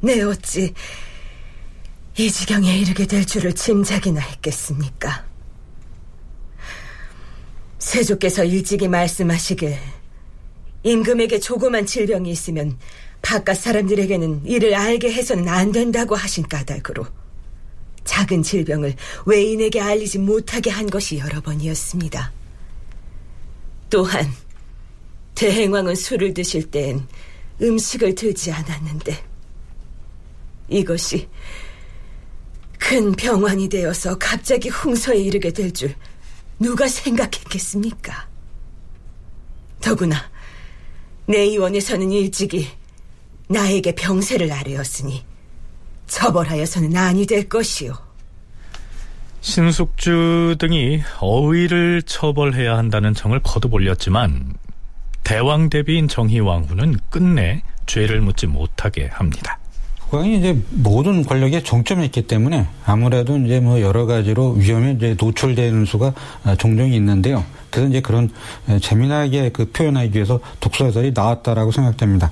내 0.00 0.22
어찌 0.22 0.74
이 2.18 2.30
지경에 2.32 2.76
이르게 2.76 3.06
될 3.06 3.24
줄을 3.24 3.52
짐작이나 3.52 4.20
했겠습니까? 4.20 5.24
세조께서 7.78 8.42
일찍이 8.42 8.88
말씀하시길 8.88 9.78
임금에게 10.82 11.38
조그만 11.38 11.86
질병이 11.86 12.28
있으면 12.30 12.76
바깥 13.24 13.56
사람들에게는 13.56 14.44
이를 14.44 14.74
알게 14.74 15.10
해서는 15.10 15.48
안 15.48 15.72
된다고 15.72 16.14
하신 16.14 16.46
까닭으로 16.46 17.06
작은 18.04 18.42
질병을 18.42 18.94
외인에게 19.24 19.80
알리지 19.80 20.18
못하게 20.18 20.70
한 20.70 20.88
것이 20.88 21.18
여러 21.18 21.40
번이었습니다. 21.40 22.32
또한 23.88 24.30
대행왕은 25.34 25.94
술을 25.94 26.34
드실 26.34 26.70
땐 26.70 27.06
음식을 27.62 28.14
들지 28.14 28.52
않았는데 28.52 29.24
이것이 30.68 31.28
큰 32.78 33.12
병환이 33.12 33.68
되어서 33.70 34.18
갑자기 34.18 34.68
흥서에 34.68 35.16
이르게 35.16 35.50
될 35.50 35.72
줄 35.72 35.94
누가 36.58 36.86
생각했겠습니까? 36.86 38.28
더구나 39.80 40.30
내 41.26 41.38
의원에서는 41.38 42.12
일찍이 42.12 42.68
나에게 43.48 43.94
병세를 43.94 44.50
아뢰었으니 44.52 45.24
처벌하여서는 46.06 46.96
아니 46.96 47.26
될 47.26 47.48
것이오. 47.48 47.92
신숙주 49.40 50.56
등이 50.58 51.02
어의를 51.20 52.02
처벌해야 52.02 52.78
한다는 52.78 53.12
청을 53.12 53.40
거듭 53.40 53.74
올렸지만 53.74 54.54
대왕 55.22 55.68
대비인 55.68 56.08
정희왕후는 56.08 56.96
끝내 57.10 57.62
죄를 57.86 58.20
묻지 58.22 58.46
못하게 58.46 59.08
합니다. 59.12 59.58
국왕이 60.08 60.38
이제 60.38 60.56
모든 60.70 61.24
권력에 61.24 61.62
정점에 61.62 62.04
있기 62.06 62.26
때문에 62.26 62.66
아무래도 62.86 63.36
이제 63.36 63.60
뭐 63.60 63.80
여러 63.80 64.06
가지로 64.06 64.52
위험에 64.52 64.92
이제 64.92 65.16
노출되는 65.18 65.84
수가 65.86 66.14
종종 66.58 66.92
있는데요. 66.92 67.44
그래서 67.70 67.88
이제 67.88 68.00
그런 68.00 68.30
재미나게 68.80 69.50
그 69.50 69.70
표현하기 69.72 70.14
위해서 70.14 70.40
독서설이 70.60 71.12
나왔다라고 71.14 71.72
생각됩니다. 71.72 72.30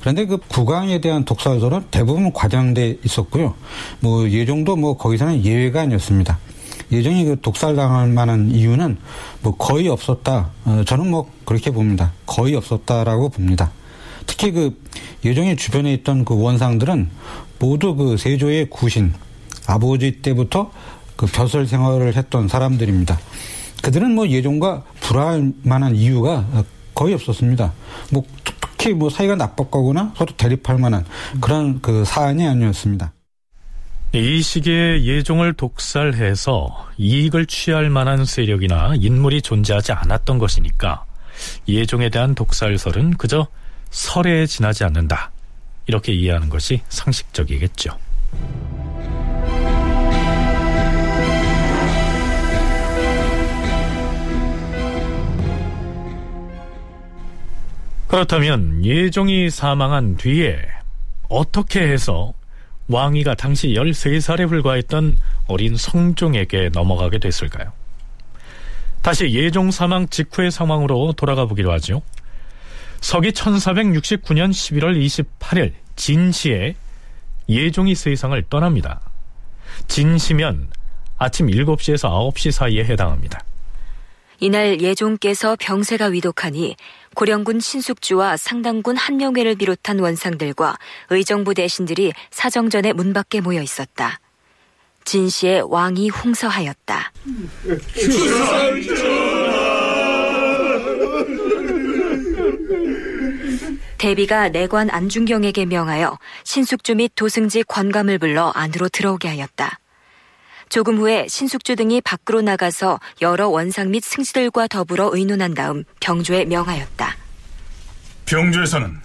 그런데 0.00 0.26
그 0.26 0.38
국왕에 0.38 1.00
대한 1.00 1.24
독서설은 1.24 1.86
대부분 1.90 2.32
과장돼 2.32 2.98
있었고요. 3.04 3.54
뭐 4.00 4.28
예종도 4.28 4.76
뭐 4.76 4.96
거기서는 4.96 5.44
예외가 5.44 5.82
아니었습니다. 5.82 6.38
예종이 6.92 7.24
그 7.24 7.40
독살당할 7.40 8.08
만한 8.08 8.50
이유는 8.50 8.96
뭐 9.42 9.56
거의 9.56 9.88
없었다. 9.88 10.50
어, 10.64 10.82
저는 10.86 11.10
뭐 11.10 11.30
그렇게 11.44 11.70
봅니다. 11.70 12.12
거의 12.26 12.54
없었다라고 12.56 13.28
봅니다. 13.28 13.70
특히 14.26 14.50
그 14.52 14.76
예종의 15.24 15.56
주변에 15.56 15.92
있던 15.94 16.24
그 16.24 16.40
원상들은 16.40 17.10
모두 17.58 17.94
그 17.94 18.16
세조의 18.16 18.70
구신, 18.70 19.12
아버지 19.66 20.22
때부터 20.22 20.72
그 21.16 21.26
벼슬 21.26 21.66
생활을 21.66 22.16
했던 22.16 22.48
사람들입니다. 22.48 23.18
그들은 23.82 24.14
뭐 24.14 24.28
예종과 24.28 24.84
불화할 25.00 25.52
만한 25.62 25.94
이유가 25.94 26.46
거의 26.94 27.14
없었습니다. 27.14 27.72
뭐 28.10 28.24
특히 28.80 28.94
뭐 28.94 29.10
사이가 29.10 29.34
나빴거나 29.36 30.14
서로 30.16 30.34
대립할 30.38 30.78
만한 30.78 31.04
그런 31.38 31.82
그 31.82 32.02
사안이 32.06 32.48
아니었습니다. 32.48 33.12
이 34.14 34.40
시기에 34.40 35.04
예종을 35.04 35.52
독살해서 35.52 36.88
이익을 36.96 37.44
취할 37.44 37.90
만한 37.90 38.24
세력이나 38.24 38.94
인물이 38.96 39.42
존재하지 39.42 39.92
않았던 39.92 40.38
것이니까 40.38 41.04
예종에 41.68 42.08
대한 42.08 42.34
독살설은 42.34 43.18
그저 43.18 43.48
설에 43.90 44.46
지나지 44.46 44.84
않는다. 44.84 45.30
이렇게 45.86 46.12
이해하는 46.12 46.48
것이 46.48 46.80
상식적이겠죠. 46.88 47.98
그렇다면 58.10 58.84
예종이 58.84 59.50
사망한 59.50 60.16
뒤에 60.16 60.58
어떻게 61.28 61.80
해서 61.80 62.34
왕위가 62.88 63.36
당시 63.36 63.68
13살에 63.68 64.48
불과했던 64.48 65.16
어린 65.46 65.76
성종에게 65.76 66.70
넘어가게 66.72 67.20
됐을까요? 67.20 67.72
다시 69.02 69.32
예종 69.32 69.70
사망 69.70 70.08
직후의 70.08 70.50
상황으로 70.50 71.12
돌아가 71.12 71.46
보기로 71.46 71.70
하죠. 71.74 72.02
서기 73.00 73.30
1469년 73.30 74.50
11월 74.50 75.00
28일 75.46 75.74
진시에 75.94 76.74
예종이 77.48 77.94
세상을 77.94 78.42
떠납니다. 78.50 79.02
진시면 79.86 80.66
아침 81.16 81.46
7시에서 81.46 82.10
9시 82.34 82.50
사이에 82.50 82.84
해당합니다. 82.84 83.44
이날 84.40 84.80
예종께서 84.80 85.54
병세가 85.60 86.06
위독하니 86.06 86.76
고령군 87.14 87.60
신숙주와 87.60 88.38
상당군 88.38 88.96
한명회를 88.96 89.54
비롯한 89.56 89.98
원상들과 89.98 90.78
의정부 91.10 91.52
대신들이 91.52 92.12
사정전에 92.30 92.94
문 92.94 93.12
밖에 93.12 93.40
모여 93.42 93.60
있었다. 93.60 94.18
진시의 95.04 95.62
왕이 95.68 96.08
홍서하였다. 96.08 97.12
대비가 103.98 104.48
내관 104.48 104.88
안중경에게 104.88 105.66
명하여 105.66 106.18
신숙주 106.44 106.94
및 106.94 107.12
도승지 107.14 107.64
관감을 107.64 108.18
불러 108.18 108.48
안으로 108.48 108.88
들어오게 108.88 109.28
하였다. 109.28 109.78
조금 110.70 110.98
후에 110.98 111.26
신숙주 111.28 111.74
등이 111.74 112.00
밖으로 112.00 112.42
나가서 112.42 113.00
여러 113.20 113.48
원상 113.48 113.90
및 113.90 114.04
승지들과 114.04 114.68
더불어 114.68 115.10
의논한 115.12 115.52
다음 115.52 115.82
병조에 115.98 116.44
명하였다. 116.44 117.16
병조에서는 118.26 119.00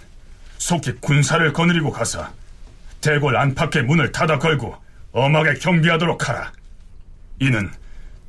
속히 0.58 0.92
군사를 1.00 1.52
거느리고 1.52 1.90
가서 1.90 2.28
대궐 3.00 3.36
안팎의 3.36 3.82
문을 3.82 4.12
닫아 4.12 4.38
걸고 4.38 4.76
엄하게 5.10 5.54
경비하도록 5.54 6.28
하라. 6.28 6.52
이는 7.40 7.68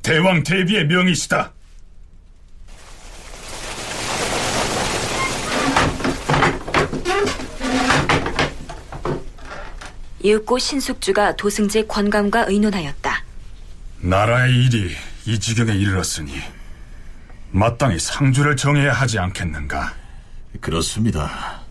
대왕 0.02 0.42
대비의 0.42 0.88
명이시다. 0.88 1.52
이윽고 10.24 10.58
신숙주가 10.58 11.36
도승지 11.36 11.86
권감과 11.86 12.46
의논하였다. 12.48 13.27
나라의 14.00 14.64
일이 14.64 14.94
이 15.26 15.38
지경에 15.38 15.72
이르렀으니 15.72 16.32
마땅히 17.50 17.98
상주를 17.98 18.56
정해야 18.56 18.92
하지 18.92 19.18
않겠는가? 19.18 19.92
그렇습니다. 20.60 21.62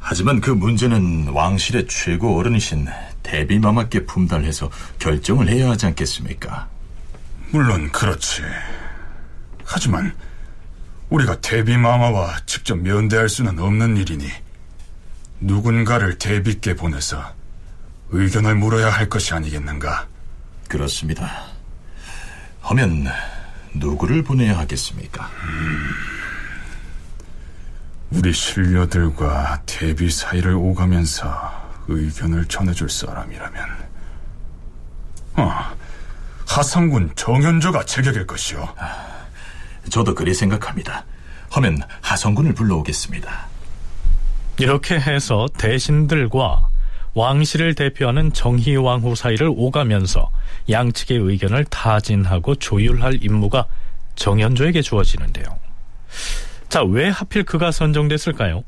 하지만 0.00 0.40
그 0.40 0.50
문제는 0.50 1.28
왕실의 1.28 1.86
최고 1.88 2.38
어른이신 2.38 2.88
대비마마께 3.22 4.04
품달해서 4.04 4.70
결정을 4.98 5.48
해야 5.48 5.70
하지 5.70 5.86
않겠습니까? 5.86 6.68
물론 7.50 7.90
그렇지. 7.92 8.42
하지만 9.64 10.14
우리가 11.08 11.40
대비마마와 11.40 12.40
직접 12.46 12.76
면대할 12.76 13.28
수는 13.28 13.58
없는 13.58 13.96
일이니 13.96 14.28
누군가를 15.40 16.18
대비께 16.18 16.74
보내서 16.74 17.32
의견을 18.10 18.56
물어야 18.56 18.90
할 18.90 19.08
것이 19.08 19.32
아니겠는가? 19.34 20.08
그렇습니다. 20.68 21.44
하면 22.60 23.06
누구를 23.74 24.22
보내야 24.22 24.58
하겠습니까? 24.58 25.30
우리 28.10 28.32
신녀들과 28.32 29.62
대비 29.66 30.10
사이를 30.10 30.54
오가면서 30.54 31.52
의견을 31.88 32.46
전해줄 32.46 32.88
사람이라면 32.88 33.84
어, 35.36 35.52
하상군 36.46 37.12
정현조가 37.16 37.84
제격일 37.84 38.26
것이오. 38.26 38.68
저도 39.90 40.14
그리 40.14 40.32
생각합니다. 40.32 41.04
하면 41.50 41.80
하성군을 42.00 42.54
불러오겠습니다. 42.54 43.46
이렇게 44.58 44.94
해서 44.98 45.46
대신들과 45.58 46.68
왕실을 47.14 47.74
대표하는 47.74 48.32
정희왕후 48.32 49.14
사이를 49.14 49.50
오가면서 49.54 50.30
양측의 50.68 51.18
의견을 51.18 51.64
타진하고 51.66 52.56
조율할 52.56 53.20
임무가 53.22 53.66
정현조에게 54.16 54.82
주어지는데요. 54.82 55.46
자, 56.68 56.82
왜 56.82 57.08
하필 57.08 57.44
그가 57.44 57.70
선정됐을까요? 57.70 58.64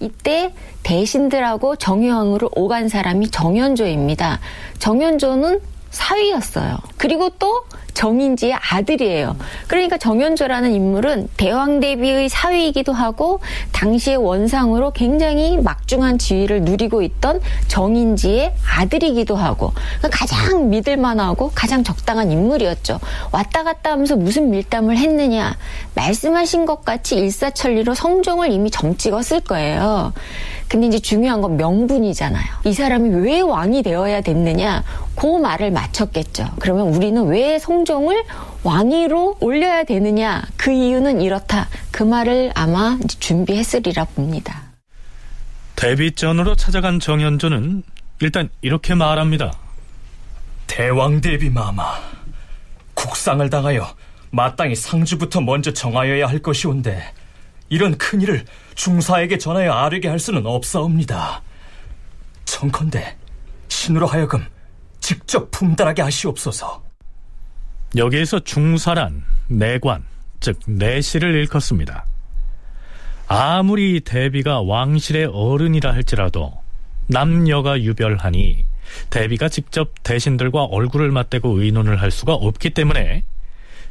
이때 0.00 0.52
대신들하고 0.82 1.76
정유왕으로 1.76 2.50
오간 2.56 2.88
사람이 2.88 3.30
정현조입니다. 3.30 4.40
정현조는 4.78 5.60
사위였어요. 5.92 6.78
그리고 6.96 7.28
또 7.38 7.64
정인지의 7.94 8.54
아들이에요. 8.54 9.36
그러니까 9.68 9.98
정현조라는 9.98 10.72
인물은 10.72 11.28
대왕 11.36 11.80
대비의 11.80 12.28
사위이기도 12.28 12.92
하고 12.92 13.40
당시의 13.72 14.16
원상으로 14.16 14.92
굉장히 14.92 15.58
막중한 15.58 16.18
지위를 16.18 16.62
누리고 16.62 17.02
있던 17.02 17.40
정인지의 17.68 18.54
아들이기도 18.76 19.36
하고 19.36 19.72
그러니까 19.98 20.08
가장 20.10 20.70
믿을만하고 20.70 21.52
가장 21.54 21.84
적당한 21.84 22.32
인물이었죠. 22.32 22.98
왔다 23.30 23.62
갔다 23.62 23.92
하면서 23.92 24.16
무슨 24.16 24.50
밀담을 24.50 24.96
했느냐 24.96 25.56
말씀하신 25.94 26.64
것 26.64 26.84
같이 26.84 27.16
일사천리로 27.16 27.94
성종을 27.94 28.50
이미 28.50 28.70
점 28.70 28.96
찍었을 28.96 29.40
거예요. 29.40 30.12
근데 30.68 30.86
이제 30.86 30.98
중요한 30.98 31.40
건 31.40 31.56
명분이잖아요. 31.56 32.44
이 32.64 32.72
사람이 32.72 33.10
왜 33.26 33.40
왕이 33.40 33.82
되어야 33.82 34.20
됐느냐? 34.22 34.84
그 35.14 35.26
말을 35.26 35.70
맞췄겠죠. 35.70 36.48
그러면 36.60 36.88
우리는 36.94 37.26
왜 37.26 37.58
성종을 37.58 38.24
왕위로 38.62 39.36
올려야 39.40 39.84
되느냐? 39.84 40.42
그 40.56 40.70
이유는 40.72 41.20
이렇다. 41.20 41.68
그 41.90 42.02
말을 42.02 42.52
아마 42.54 42.98
준비했으리라 43.06 44.04
봅니다. 44.06 44.62
데뷔전으로 45.76 46.54
찾아간 46.54 47.00
정현조는 47.00 47.82
일단 48.20 48.48
이렇게 48.60 48.94
말합니다. 48.94 49.52
대왕 50.66 51.20
대비 51.20 51.50
마마, 51.50 51.82
국상을 52.94 53.48
당하여 53.50 53.94
마땅히 54.30 54.74
상주부터 54.74 55.40
먼저 55.42 55.72
정하여야 55.72 56.26
할 56.26 56.38
것이온데 56.38 57.02
이런 57.68 57.98
큰 57.98 58.20
일을 58.22 58.44
중사에게 58.74 59.38
전하여 59.38 59.72
아뢰게 59.72 60.08
할 60.08 60.18
수는 60.18 60.46
없사옵니다. 60.46 61.42
청컨대 62.44 63.16
신으로 63.68 64.06
하여금 64.06 64.44
직접 65.00 65.50
품달하게 65.50 66.02
하시옵소서. 66.02 66.82
여기에서 67.96 68.40
중사란 68.40 69.24
내관, 69.48 70.04
즉 70.40 70.58
내실을 70.66 71.34
일컫습니다. 71.34 72.04
아무리 73.28 74.00
대비가 74.00 74.60
왕실의 74.60 75.26
어른이라 75.26 75.92
할지라도 75.92 76.52
남녀가 77.06 77.80
유별하니 77.80 78.64
대비가 79.10 79.48
직접 79.48 79.90
대신들과 80.02 80.64
얼굴을 80.64 81.10
맞대고 81.10 81.60
의논을 81.60 82.00
할 82.00 82.10
수가 82.10 82.34
없기 82.34 82.70
때문에 82.70 83.24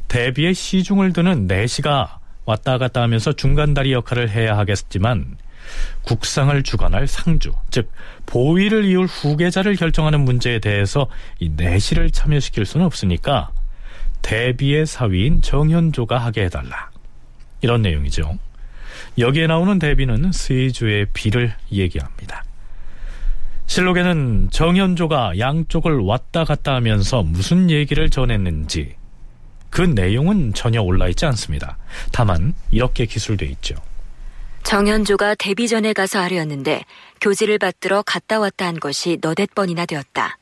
대비의 0.08 0.54
시중을 0.54 1.12
드는 1.12 1.46
내시가 1.46 2.20
왔다 2.44 2.78
갔다 2.78 3.02
하면서 3.02 3.32
중간다리 3.32 3.92
역할을 3.92 4.30
해야 4.30 4.56
하겠지만 4.58 5.36
국상을 6.02 6.60
주관할 6.62 7.06
상주, 7.06 7.52
즉 7.70 7.90
보위를 8.26 8.84
이을 8.84 9.06
후계자를 9.06 9.76
결정하는 9.76 10.20
문제에 10.20 10.58
대해서 10.58 11.08
이 11.38 11.50
내시를 11.50 12.10
참여시킬 12.10 12.66
수는 12.66 12.84
없으니까 12.86 13.50
대비의 14.22 14.86
사위인 14.86 15.42
정현조가 15.42 16.18
하게 16.18 16.44
해달라. 16.44 16.90
이런 17.60 17.82
내용이죠. 17.82 18.38
여기에 19.18 19.46
나오는 19.46 19.78
대비는 19.78 20.32
스이주의 20.32 21.06
비를 21.12 21.54
얘기합니다. 21.70 22.44
실록에는 23.66 24.48
정현조가 24.50 25.38
양쪽을 25.38 26.00
왔다 26.00 26.44
갔다 26.44 26.74
하면서 26.74 27.22
무슨 27.22 27.70
얘기를 27.70 28.10
전했는지 28.10 28.96
그 29.72 29.80
내용은 29.80 30.52
전혀 30.52 30.82
올라있지 30.82 31.24
않습니다. 31.24 31.78
다만 32.12 32.54
이렇게 32.70 33.06
기술돼 33.06 33.46
있죠. 33.46 33.74
정현조가 34.64 35.36
데뷔 35.36 35.66
전에 35.66 35.94
가서 35.94 36.20
하려는데 36.20 36.84
교지를 37.22 37.58
받들어 37.58 38.02
갔다 38.02 38.38
왔다 38.38 38.66
한 38.66 38.78
것이 38.78 39.16
너댓 39.22 39.54
번이나 39.54 39.86
되었다. 39.86 40.36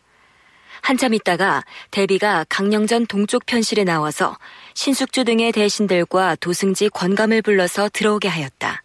한참 0.83 1.15
있다가 1.15 1.63
대비가 1.93 2.45
강령전 2.49 3.07
동쪽 3.07 3.47
편실에 3.47 3.85
나와서 3.85 4.37
신숙주 4.75 5.25
등의 5.25 5.53
대신들과 5.53 6.35
도승지 6.41 6.89
권감을 6.89 7.43
불러서 7.43 7.89
들어오게 7.93 8.27
하였다. 8.27 8.83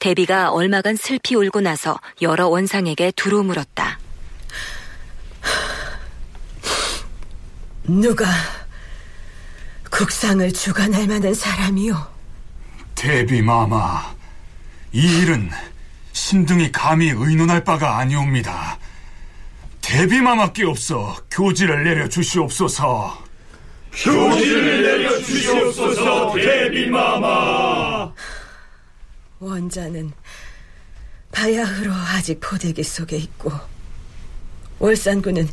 대비가 0.00 0.50
얼마간 0.50 0.96
슬피 0.96 1.34
울고 1.34 1.62
나서 1.62 1.98
여러 2.20 2.48
원상에게 2.48 3.12
두루 3.16 3.42
물었다. 3.42 3.98
누가 7.84 8.26
국상을 9.90 10.50
주관할 10.52 11.06
만한 11.06 11.34
사람이요? 11.34 12.08
대비 12.94 13.42
마마, 13.42 14.14
이 14.92 15.22
일은 15.22 15.50
신등이 16.12 16.72
감히 16.72 17.10
의논할 17.10 17.64
바가 17.64 17.98
아니옵니다. 17.98 18.78
대비 19.80 20.20
마마께 20.20 20.64
없어 20.64 21.16
교지를 21.30 21.84
내려 21.84 22.08
주시옵소서. 22.08 23.24
교지를 23.92 24.82
내려 24.82 25.18
주시옵소서, 25.20 26.34
대비 26.34 26.88
마마. 26.88 28.12
원자는 29.40 30.12
바야흐로 31.32 31.92
아직 31.92 32.38
포대기 32.40 32.82
속에 32.82 33.16
있고 33.16 33.50
월산군은 34.78 35.48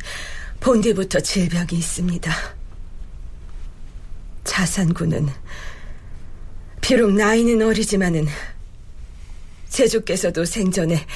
본디부터 0.60 1.20
질병이 1.20 1.68
있습니다. 1.72 2.57
자산군은 4.48 5.28
비록 6.80 7.12
나이는 7.12 7.60
어리지만은 7.60 8.26
제주께서도 9.68 10.46
생전에 10.46 11.06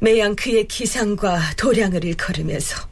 매양 0.00 0.34
그의 0.34 0.66
기상과 0.66 1.54
도량을 1.58 2.02
일컬으면서 2.04 2.88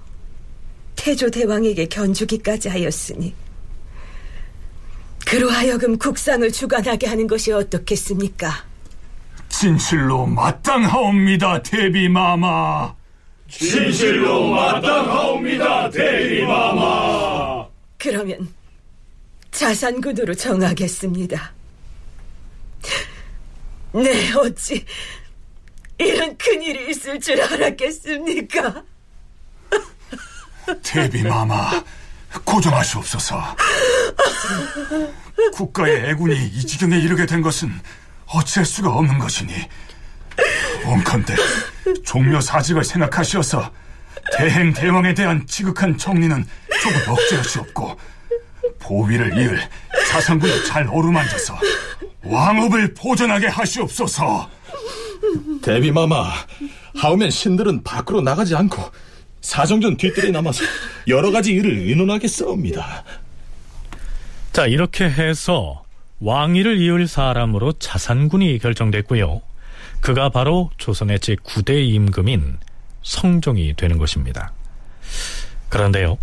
태조 0.97 1.31
대왕에게 1.31 1.87
견주기까지 1.87 2.69
하였으니 2.69 3.35
그로 5.27 5.49
하여금 5.49 5.97
국상을 5.99 6.53
주관하게 6.53 7.07
하는 7.07 7.27
것이 7.27 7.51
어떻겠습니까? 7.51 8.67
진실로 9.49 10.27
마땅하옵니다, 10.27 11.63
대비마마. 11.63 12.95
진실로 13.49 14.49
마땅하옵니다, 14.49 15.91
대비마마. 15.91 17.67
그러면 17.97 18.49
자산군으로 19.55 20.35
정하겠습니다. 20.35 21.53
네, 23.93 24.33
어찌 24.33 24.85
이런 25.97 26.37
큰일이 26.37 26.91
있을 26.91 27.21
줄 27.21 27.41
알았겠습니까? 27.41 28.83
대비마마, 30.83 31.85
고정하시옵소서. 32.45 33.57
국가의 35.53 36.11
애군이 36.11 36.35
이 36.49 36.67
지경에 36.67 36.99
이르게 36.99 37.25
된 37.25 37.41
것은 37.41 37.71
어찌할 38.27 38.67
수가 38.67 38.91
없는 38.91 39.21
것이니 39.21 39.55
원컨대 40.85 41.37
종묘 42.05 42.41
사직을 42.41 42.83
생각하시어서 42.83 43.71
대행 44.37 44.73
대왕에 44.73 45.15
대한 45.15 45.47
지극한 45.47 45.97
정리는 45.97 46.45
조금 46.83 47.13
억제하시옵고 47.13 48.14
보위를 48.85 49.37
이을 49.37 49.59
자산군을 50.11 50.65
잘 50.65 50.87
어루만져서 50.87 51.59
왕업을 52.23 52.95
보전하게 52.95 53.49
하시옵소서. 53.49 54.49
대비마마, 55.63 56.31
하오면 56.97 57.31
신들은 57.31 57.83
밖으로 57.83 58.21
나가지 58.21 58.55
않고 58.55 58.83
사정전 59.41 59.97
뒤뜰에 59.97 60.31
남아서 60.31 60.65
여러 61.09 61.31
가지 61.31 61.53
일을 61.53 61.71
의논하겠사옵니다. 61.71 63.05
자, 64.53 64.67
이렇게 64.67 65.05
해서 65.05 65.85
왕위를 66.21 66.81
이을 66.81 67.09
사람으로 67.09 67.73
자산군이 67.73 68.59
결정됐고요. 68.59 69.43
그가 70.01 70.29
바로 70.29 70.71
조선의 70.79 71.19
제9대 71.19 71.85
임금인 71.89 72.59
성종이 73.03 73.75
되는 73.75 73.99
것입니다. 73.99 74.53
그런데요. 75.69 76.19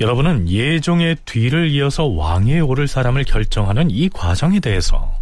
여러분은 0.00 0.48
예종의 0.48 1.16
뒤를 1.24 1.70
이어서 1.70 2.06
왕위에 2.06 2.60
오를 2.60 2.86
사람을 2.86 3.24
결정하는 3.24 3.90
이 3.90 4.08
과정에 4.08 4.60
대해서 4.60 5.12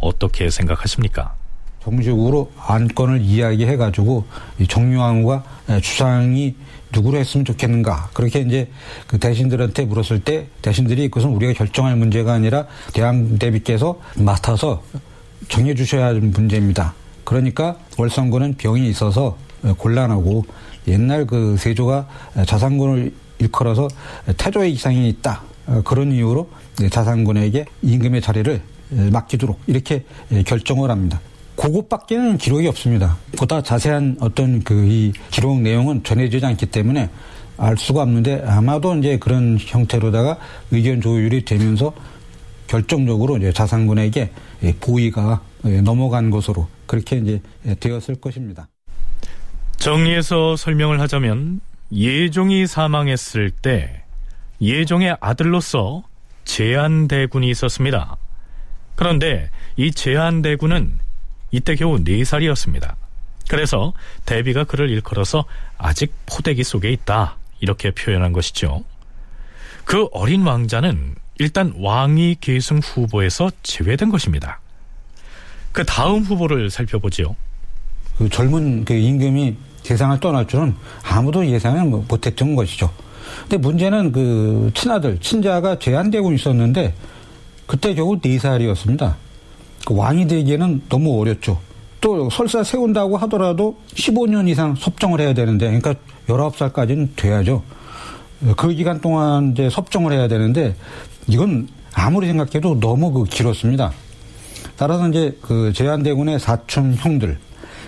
어떻게 0.00 0.50
생각하십니까? 0.50 1.36
정식으로 1.84 2.50
안건을 2.58 3.20
이야기해가지고 3.20 4.26
정유왕과 4.68 5.44
주상이 5.80 6.56
누구로 6.92 7.18
했으면 7.18 7.44
좋겠는가 7.44 8.10
그렇게 8.14 8.40
이제 8.40 8.68
그 9.06 9.18
대신들한테 9.18 9.84
물었을 9.84 10.20
때 10.20 10.48
대신들이 10.60 11.08
그것은 11.08 11.30
우리가 11.30 11.52
결정할 11.52 11.94
문제가 11.94 12.32
아니라 12.32 12.66
대왕 12.94 13.38
대비께서 13.38 14.00
맡아서 14.16 14.82
정해 15.48 15.74
주셔야 15.74 16.06
할 16.06 16.20
문제입니다. 16.20 16.94
그러니까 17.22 17.76
월성군은 17.96 18.56
병이 18.56 18.88
있어서 18.88 19.36
곤란하고 19.78 20.44
옛날 20.88 21.26
그 21.26 21.56
세조가 21.58 22.08
자산군을 22.46 23.12
일컬어서 23.44 23.88
태조의 24.36 24.72
이상이 24.72 25.08
있다 25.08 25.42
그런 25.84 26.12
이유로 26.12 26.48
자산군에게 26.90 27.64
임금의 27.82 28.20
자리를 28.20 28.60
맡기도록 29.12 29.60
이렇게 29.66 30.04
결정을 30.46 30.90
합니다. 30.90 31.20
그것밖에는 31.56 32.36
기록이 32.38 32.66
없습니다. 32.68 33.16
보다 33.38 33.62
자세한 33.62 34.16
어떤 34.20 34.62
그 34.62 34.74
이 34.84 35.12
기록 35.30 35.60
내용은 35.60 36.02
전해지지 36.02 36.44
않기 36.44 36.66
때문에 36.66 37.08
알 37.56 37.76
수가 37.76 38.02
없는데 38.02 38.42
아마도 38.44 38.94
이제 38.96 39.18
그런 39.18 39.56
형태로다가 39.60 40.38
의견 40.72 41.00
조율이 41.00 41.44
되면서 41.44 41.94
결정적으로 42.66 43.36
이제 43.36 43.52
자산군에게 43.52 44.30
보위가 44.80 45.40
넘어간 45.84 46.30
것으로 46.30 46.66
그렇게 46.86 47.16
이제 47.18 47.40
되었을 47.78 48.16
것입니다. 48.16 48.68
정리해서 49.76 50.56
설명을 50.56 51.00
하자면 51.00 51.60
예종이 51.92 52.66
사망했을 52.66 53.50
때 53.50 54.02
예종의 54.60 55.16
아들로서 55.20 56.04
제한대군이 56.44 57.48
있었습니다. 57.50 58.16
그런데 58.94 59.50
이 59.76 59.90
제한대군은 59.90 60.98
이때 61.50 61.74
겨우 61.74 61.98
4살이었습니다. 61.98 62.94
그래서 63.48 63.92
대비가 64.24 64.64
그를 64.64 64.90
일컬어서 64.90 65.44
아직 65.76 66.14
포대기 66.26 66.64
속에 66.64 66.90
있다 66.90 67.36
이렇게 67.60 67.90
표현한 67.90 68.32
것이죠. 68.32 68.84
그 69.84 70.08
어린 70.12 70.42
왕자는 70.42 71.16
일단 71.38 71.74
왕위 71.76 72.36
계승 72.40 72.78
후보에서 72.78 73.50
제외된 73.62 74.10
것입니다. 74.10 74.60
그 75.72 75.84
다음 75.84 76.22
후보를 76.22 76.70
살펴보지요. 76.70 77.34
그 78.16 78.28
젊은 78.28 78.84
그 78.84 78.94
임금이 78.94 79.56
세상을 79.84 80.18
떠날 80.18 80.46
줄은 80.46 80.74
아무도 81.02 81.46
예상을 81.46 81.84
못했던 82.08 82.56
것이죠. 82.56 82.90
근데 83.42 83.58
문제는 83.58 84.12
그 84.12 84.70
친아들, 84.74 85.18
친자가 85.20 85.78
제한되고 85.78 86.32
있었는데 86.32 86.94
그때 87.66 87.94
겨우 87.94 88.18
4살이었습니다. 88.18 89.14
그 89.86 89.94
왕이 89.94 90.26
되기에는 90.26 90.82
너무 90.88 91.20
어렸죠. 91.20 91.60
또 92.00 92.28
설사 92.28 92.62
세운다고 92.62 93.16
하더라도 93.18 93.76
15년 93.94 94.48
이상 94.48 94.74
섭정을 94.74 95.20
해야 95.20 95.32
되는데, 95.32 95.66
그러니까 95.66 95.94
19살까지는 96.28 97.16
돼야죠. 97.16 97.62
그 98.56 98.68
기간 98.74 99.00
동안 99.00 99.52
이제 99.52 99.70
섭정을 99.70 100.12
해야 100.12 100.28
되는데, 100.28 100.74
이건 101.28 101.68
아무리 101.94 102.26
생각해도 102.26 102.78
너무 102.78 103.10
그 103.10 103.24
길었습니다. 103.24 103.92
따라서 104.76 105.08
이제 105.08 105.38
그 105.40 105.72
제한대군의 105.72 106.40
사촌 106.40 106.94
형들, 106.94 107.38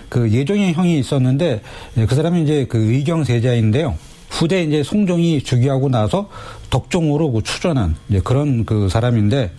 그 0.09 0.31
예종의 0.31 0.73
형이 0.73 0.99
있었는데, 0.99 1.61
그 2.07 2.15
사람이 2.15 2.43
이제 2.43 2.65
그 2.67 2.77
의경 2.77 3.23
세자인데요. 3.23 3.97
후대 4.29 4.63
이제 4.63 4.83
송종이 4.83 5.41
즉위하고 5.41 5.89
나서 5.89 6.29
덕종으로 6.69 7.31
그 7.31 7.43
추전한 7.43 7.95
그런 8.23 8.65
그 8.65 8.89
사람인데 8.89 9.51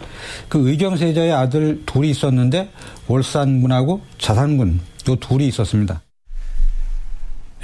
그 0.48 0.68
의경세자의 0.68 1.32
아들 1.32 1.82
둘이 1.86 2.10
있었는데 2.10 2.70
월산군하고 3.06 4.02
자산군 4.18 4.80
요 5.08 5.16
둘이 5.16 5.48
있었습니다. 5.48 6.02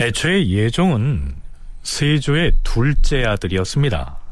애초에 0.01 0.49
예종은 0.49 1.35
세조의 1.83 2.53
둘째 2.65 3.25
아들이었습니다. 3.25 4.24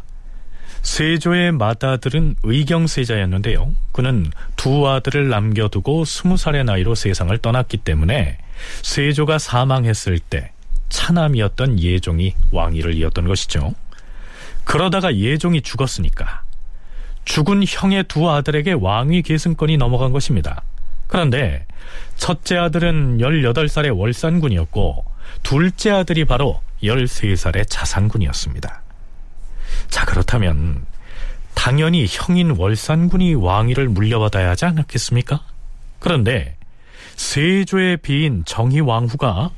세조의 0.83 1.53
맏아들은 1.53 2.37
의경세자였는데요. 2.43 3.73
그는 3.93 4.31
두 4.57 4.89
아들을 4.89 5.29
남겨두고 5.29 6.05
스무 6.05 6.37
살의 6.37 6.65
나이로 6.65 6.95
세상을 6.95 7.37
떠났기 7.39 7.79
때문에 7.79 8.39
세조가 8.83 9.39
사망했을 9.39 10.19
때 10.19 10.53
차남이었던 10.89 11.81
예종이 11.81 12.35
왕위를 12.51 12.95
이었던 12.95 13.27
것이죠. 13.27 13.75
그러다가 14.65 15.17
예종이 15.17 15.63
죽었으니까 15.63 16.43
죽은 17.25 17.65
형의 17.67 18.05
두 18.05 18.29
아들에게 18.31 18.73
왕위 18.73 19.23
계승권이 19.23 19.77
넘어간 19.77 20.13
것입니다. 20.13 20.63
그런데 21.07 21.67
첫째 22.17 22.57
아들은 22.57 23.19
18살의 23.19 23.97
월산군이었고 23.97 25.05
둘째 25.43 25.91
아들이 25.91 26.25
바로 26.25 26.61
13살의 26.83 27.67
자산군이었습니다. 27.69 28.82
자, 29.89 30.05
그렇다면 30.05 30.87
당연히 31.55 32.07
형인 32.09 32.51
월산군이 32.53 33.35
왕위를 33.35 33.89
물려받아야 33.89 34.51
하지 34.51 34.65
않았겠습니까? 34.65 35.45
그런데 36.01 36.57
세조의 37.17 37.99
비인 37.99 38.45
정희왕후가 38.45 39.51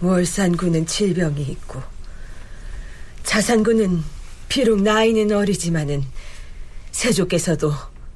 월산군은 0.00 0.86
질병이 0.86 1.42
있고 1.42 1.82
자산군은 3.22 4.02
비록 4.48 4.82
나이는 4.82 5.32
어리지만은 5.32 6.04
세조께서도 6.92 7.72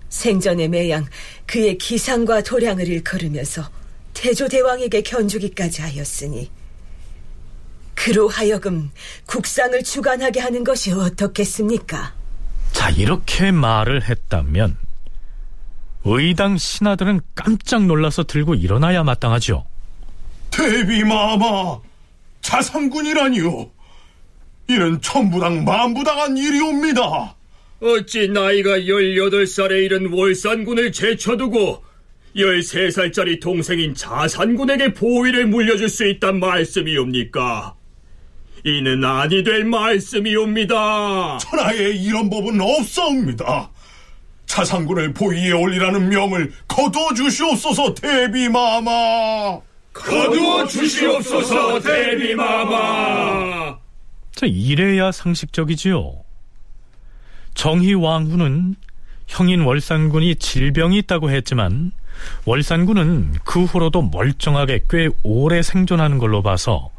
생전의 0.08 0.68
매양 0.68 1.06
그의 1.46 1.78
기상과 1.78 2.42
도량을 2.42 2.88
일컬으면서 2.88 3.68
태조대왕에게 4.14 5.02
견주기까지 5.02 5.82
하였으니 5.82 6.50
그로 8.02 8.28
하여금 8.28 8.90
국상을 9.26 9.82
주관하게 9.82 10.40
하는 10.40 10.64
것이 10.64 10.90
어떻겠습니까? 10.90 12.14
자 12.72 12.88
이렇게 12.88 13.50
말을 13.50 14.08
했다면 14.08 14.78
의당 16.06 16.56
신하들은 16.56 17.20
깜짝 17.34 17.84
놀라서 17.84 18.24
들고 18.24 18.54
일어나야 18.54 19.04
마땅하죠. 19.04 19.66
대비마마 20.50 21.78
자산군이라니요 22.40 23.70
이는 24.70 25.00
천부당 25.02 25.64
만부당한 25.64 26.38
일이옵니다 26.38 27.36
어찌 27.82 28.28
나이가 28.28 28.78
18살에 28.78 29.84
이른 29.84 30.10
월산군을 30.10 30.92
제쳐두고 30.92 31.84
13살짜리 32.34 33.40
동생인 33.42 33.94
자산군에게 33.94 34.94
보위를 34.94 35.46
물려줄 35.46 35.88
수 35.90 36.06
있단 36.06 36.40
말씀이옵니까? 36.40 37.76
이는 38.64 39.04
아니 39.04 39.42
될 39.42 39.64
말씀이옵니다. 39.64 41.38
천하에 41.38 41.76
이런 41.90 42.28
법은 42.28 42.60
없사옵니다. 42.60 43.70
자산군을 44.46 45.12
보위에 45.14 45.52
올리라는 45.52 46.08
명을 46.08 46.52
거두어 46.66 47.14
주시옵소서 47.14 47.94
대비마마. 47.94 49.60
거두어 49.92 50.66
주시옵소서 50.66 51.80
대비마마. 51.80 53.78
자, 54.34 54.46
이래야 54.46 55.12
상식적이지요. 55.12 56.14
정희왕후는 57.54 58.76
형인 59.26 59.60
월산군이 59.62 60.36
질병이 60.36 60.98
있다고 60.98 61.30
했지만 61.30 61.92
월산군은 62.44 63.34
그 63.44 63.64
후로도 63.64 64.02
멀쩡하게 64.02 64.84
꽤 64.90 65.08
오래 65.22 65.62
생존하는 65.62 66.18
걸로 66.18 66.42
봐서 66.42 66.90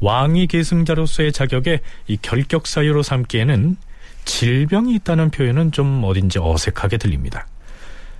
왕위 0.00 0.46
계승자로서의 0.46 1.32
자격에 1.32 1.80
이 2.06 2.16
결격 2.20 2.66
사유로 2.66 3.02
삼기에는 3.02 3.76
질병이 4.24 4.94
있다는 4.96 5.30
표현은 5.30 5.72
좀 5.72 6.02
어딘지 6.04 6.38
어색하게 6.38 6.98
들립니다. 6.98 7.46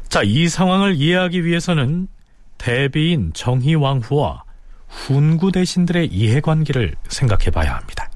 자, 0.09 0.23
이 0.23 0.49
상황을 0.49 0.95
이해하기 0.95 1.45
위해서는 1.45 2.09
대비인 2.59 3.33
정희왕후와 3.35 4.45
훈구 4.89 5.53
대신들의 5.53 6.07
이해관계를 6.07 6.95
생각해 7.09 7.51
봐야 7.51 7.75
합니다. 7.75 8.09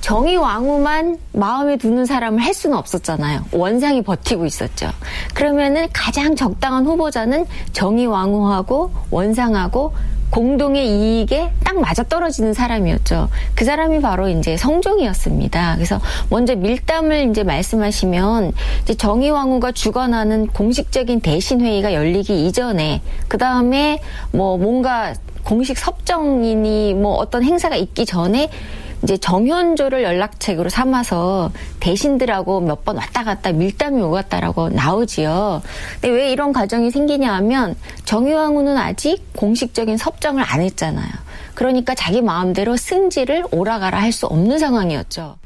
정의 0.00 0.36
왕후만 0.36 1.18
마음에 1.32 1.76
두는 1.76 2.06
사람을 2.06 2.40
할 2.40 2.54
수는 2.54 2.76
없었잖아요. 2.76 3.44
원상이 3.52 4.02
버티고 4.02 4.46
있었죠. 4.46 4.90
그러면은 5.34 5.88
가장 5.92 6.36
적당한 6.36 6.86
후보자는 6.86 7.46
정의 7.72 8.06
왕후하고 8.06 8.92
원상하고 9.10 9.92
공동의 10.30 10.86
이익에 10.88 11.50
딱 11.64 11.78
맞아 11.80 12.02
떨어지는 12.02 12.52
사람이었죠. 12.52 13.28
그 13.54 13.64
사람이 13.64 14.00
바로 14.00 14.28
이제 14.28 14.56
성종이었습니다. 14.56 15.76
그래서 15.76 16.00
먼저 16.30 16.56
밀담을 16.56 17.30
이제 17.30 17.44
말씀하시면 17.44 18.52
이제 18.82 18.94
정의 18.94 19.30
왕후가 19.30 19.72
주관하는 19.72 20.48
공식적인 20.48 21.20
대신 21.20 21.60
회의가 21.60 21.94
열리기 21.94 22.46
이전에 22.46 23.02
그 23.28 23.38
다음에 23.38 24.00
뭐 24.32 24.58
뭔가 24.58 25.14
공식 25.44 25.78
섭정이니 25.78 26.94
뭐 26.94 27.14
어떤 27.14 27.44
행사가 27.44 27.76
있기 27.76 28.04
전에 28.04 28.50
이제 29.02 29.16
정현조를 29.16 30.02
연락책으로 30.02 30.68
삼아서 30.68 31.50
대신들하고 31.80 32.60
몇 32.60 32.84
번 32.84 32.96
왔다 32.96 33.24
갔다 33.24 33.52
밀담이 33.52 34.00
오갔다라고 34.02 34.68
나오지요. 34.70 35.62
근데 36.00 36.08
왜 36.10 36.30
이런 36.32 36.52
과정이 36.52 36.90
생기냐 36.90 37.32
하면 37.34 37.74
정유왕후는 38.04 38.76
아직 38.76 39.32
공식적인 39.34 39.96
섭정을 39.96 40.42
안 40.46 40.60
했잖아요. 40.60 41.08
그러니까 41.54 41.94
자기 41.94 42.22
마음대로 42.22 42.76
승지를 42.76 43.44
오라가라 43.50 44.00
할 44.00 44.12
수 44.12 44.26
없는 44.26 44.58
상황이었죠. 44.58 45.36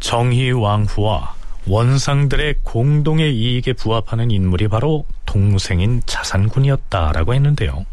정희왕후와 0.00 1.34
원상들의 1.68 2.56
공동의 2.62 3.34
이익에 3.36 3.72
부합하는 3.72 4.30
인물이 4.30 4.68
바로 4.68 5.04
동생인 5.24 6.02
자산군이었다라고 6.06 7.34
했는데요. 7.34 7.84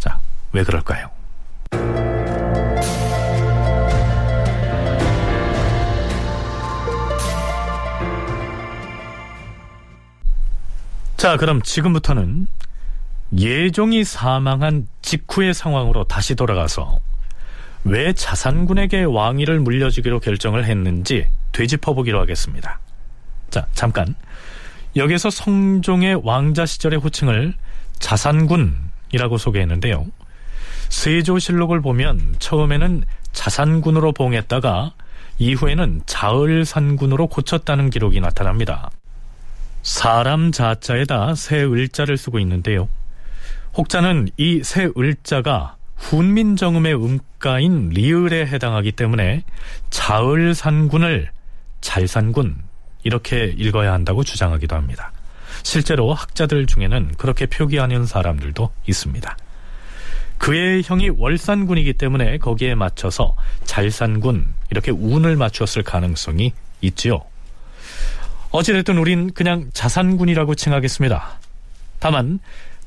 자, 0.00 0.18
왜 0.52 0.64
그럴까요? 0.64 1.10
자, 11.24 11.38
그럼 11.38 11.62
지금부터는 11.62 12.48
예종이 13.38 14.04
사망한 14.04 14.86
직후의 15.00 15.54
상황으로 15.54 16.04
다시 16.04 16.34
돌아가서 16.34 16.98
왜 17.84 18.12
자산군에게 18.12 19.04
왕위를 19.04 19.58
물려주기로 19.60 20.20
결정을 20.20 20.66
했는지 20.66 21.26
되짚어보기로 21.52 22.20
하겠습니다. 22.20 22.78
자, 23.48 23.66
잠깐. 23.72 24.14
여기서 24.96 25.30
성종의 25.30 26.20
왕자 26.24 26.66
시절의 26.66 26.98
호칭을 26.98 27.54
자산군이라고 28.00 29.38
소개했는데요. 29.38 30.04
세조실록을 30.90 31.80
보면 31.80 32.34
처음에는 32.38 33.02
자산군으로 33.32 34.12
봉했다가 34.12 34.92
이후에는 35.38 36.02
자을산군으로 36.04 37.28
고쳤다는 37.28 37.88
기록이 37.88 38.20
나타납니다. 38.20 38.90
사람 39.84 40.50
자자에다 40.50 41.34
새 41.34 41.62
을자를 41.62 42.16
쓰고 42.16 42.38
있는데요. 42.40 42.88
혹자는 43.76 44.30
이 44.38 44.62
새 44.64 44.88
을자가 44.96 45.76
훈민정음의 45.96 46.94
음가인 46.94 47.90
리을에 47.90 48.46
해당하기 48.46 48.92
때문에 48.92 49.44
자을산군을 49.90 51.30
잘산군 51.80 52.56
이렇게 53.04 53.54
읽어야 53.56 53.92
한다고 53.92 54.24
주장하기도 54.24 54.74
합니다. 54.74 55.12
실제로 55.62 56.12
학자들 56.14 56.66
중에는 56.66 57.12
그렇게 57.18 57.46
표기하는 57.46 58.06
사람들도 58.06 58.70
있습니다. 58.88 59.36
그의 60.38 60.82
형이 60.84 61.10
월산군이기 61.10 61.92
때문에 61.94 62.38
거기에 62.38 62.74
맞춰서 62.74 63.36
잘산군 63.64 64.46
이렇게 64.70 64.90
운을 64.90 65.36
맞추었을 65.36 65.82
가능성이 65.82 66.52
있지요. 66.80 67.22
어찌됐든 68.58 68.96
우린 68.98 69.32
그냥 69.34 69.68
자산군이라고 69.74 70.54
칭하겠습니다. 70.54 71.40
다만 71.98 72.38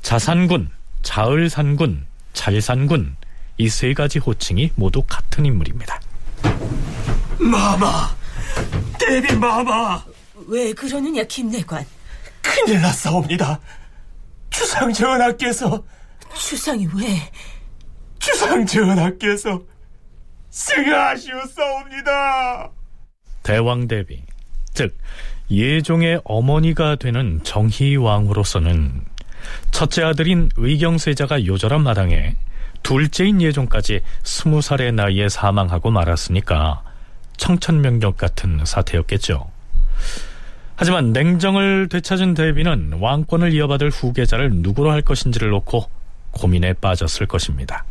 자산군, 0.02 0.70
자을산군, 1.04 2.06
잘산군 2.32 3.18
이 3.58 3.68
세 3.68 3.94
가지 3.94 4.20
호칭이 4.20 4.72
모두 4.76 5.04
같은 5.04 5.46
인물입니다. 5.46 6.00
마마, 7.38 8.16
대비 8.98 9.36
마마. 9.36 10.06
왜 10.48 10.72
그러느냐 10.72 11.24
김내관? 11.26 11.84
큰일 12.42 12.80
났사옵니다. 12.82 13.60
주상 14.50 14.94
전하께서 14.94 15.84
주상이 16.34 16.88
왜? 16.96 17.30
주상 18.20 18.66
전하께서 18.66 19.62
승하시옵사옵니다. 20.50 21.42
대왕 23.44 23.86
대비, 23.90 24.24
즉 24.74 24.98
예종의 25.50 26.22
어머니가 26.24 26.96
되는 26.96 27.42
정희왕으로서는 27.44 29.02
첫째 29.72 30.04
아들인 30.04 30.50
의경세자가 30.58 31.46
요절한 31.46 31.82
마당에 31.82 32.36
둘째인 32.84 33.42
예종까지 33.42 34.02
스무 34.24 34.62
살의 34.62 34.92
나이에 34.94 35.30
사망하고 35.30 35.92
말았으니까 35.92 36.84
청천명력 37.38 38.18
같은 38.18 38.62
사태였겠죠. 38.66 39.50
하지만 40.76 41.12
냉정을 41.12 41.90
되찾은 41.90 42.34
대비는 42.36 42.94
왕권을 43.00 43.54
이어받을 43.54 43.90
후계자를 43.90 44.52
누구로 44.54 44.92
할 44.92 45.02
것인지를 45.02 45.50
놓고 45.50 45.90
고민에 46.32 46.74
빠졌을 46.74 47.26
것입니다. 47.26 47.84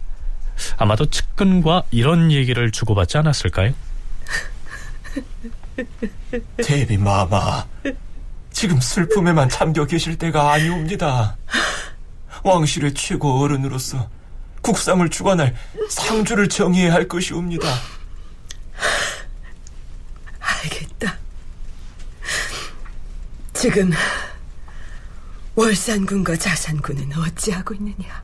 아마도 0.78 1.06
측근과 1.06 1.82
이런 1.90 2.30
얘기를 2.30 2.70
주고받지 2.70 3.18
않았을까요? 3.18 3.74
대비 6.64 6.96
마마, 6.96 7.66
지금 8.52 8.80
슬픔에만 8.80 9.48
잠겨 9.48 9.84
계실 9.84 10.16
때가 10.18 10.52
아니옵니다. 10.52 11.36
왕실의 12.42 12.94
최고 12.94 13.40
어른으로서 13.42 14.08
국상을 14.62 15.08
주관할 15.10 15.54
상주를 15.90 16.48
정의해야 16.48 16.92
할 16.92 17.06
것이옵니다. 17.08 17.66
알겠다. 20.40 21.16
지금 23.52 23.90
월산군과 25.54 26.36
자산군은 26.36 27.16
어찌하고 27.18 27.74
있느냐? 27.74 28.22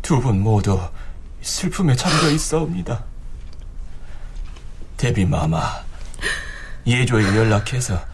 두 0.00 0.20
분 0.20 0.40
모두 0.40 0.80
슬픔에 1.42 1.94
잠겨 1.94 2.28
있사옵니다. 2.30 3.04
대비 4.96 5.24
마마, 5.24 5.82
예조에 6.86 7.36
연락해서 7.36 8.04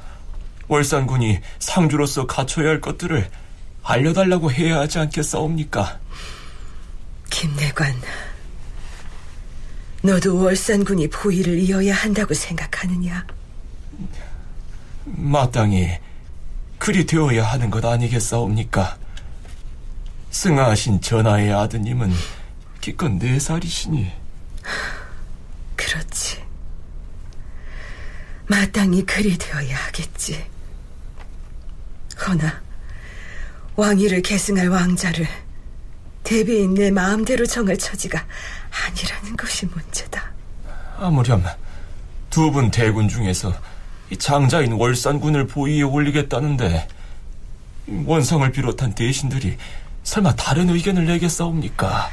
월산군이 0.68 1.40
상주로서 1.59 2.26
갖춰야 2.26 2.68
할 2.68 2.81
것들을 2.81 3.28
알려달라고 3.83 4.52
해야 4.52 4.81
하지 4.81 4.98
않겠사옵니까? 4.98 5.98
김내관, 7.31 7.94
너도 10.02 10.38
월산군이 10.42 11.09
보위를 11.09 11.59
이어야 11.59 11.94
한다고 11.94 12.35
생각하느냐? 12.35 13.26
마땅히 15.04 15.98
그리 16.78 17.07
되어야 17.07 17.44
하는 17.44 17.70
것 17.70 17.85
아니겠사옵니까? 17.85 18.98
승하하신 20.31 21.00
전하의 21.00 21.52
아드님은 21.52 22.12
기껏 22.81 23.09
네 23.09 23.38
살이시니. 23.38 24.12
그렇지. 25.76 26.47
마땅히 28.48 29.04
그리 29.04 29.37
되어야 29.37 29.76
하겠지. 29.76 30.44
허나 32.26 32.61
왕위를 33.77 34.23
계승할 34.23 34.68
왕자를 34.68 35.27
대비인 36.25 36.75
내 36.75 36.90
마음대로 36.90 37.46
정할 37.46 37.77
처지가 37.79 38.25
아니라는 38.70 39.37
것이 39.37 39.66
문제다. 39.66 40.33
아무렴 40.98 41.44
두 42.31 42.50
분 42.50 42.70
대군 42.70 43.08
중에서 43.08 43.54
이 44.10 44.16
장자인 44.16 44.73
월산군을 44.73 45.46
보위에 45.46 45.83
올리겠다는데 45.83 46.88
원성을 48.04 48.50
비롯한 48.52 48.94
대신들이 48.94 49.56
설마 50.02 50.35
다른 50.37 50.68
의견을 50.70 51.06
내겠사옵니까? 51.06 52.10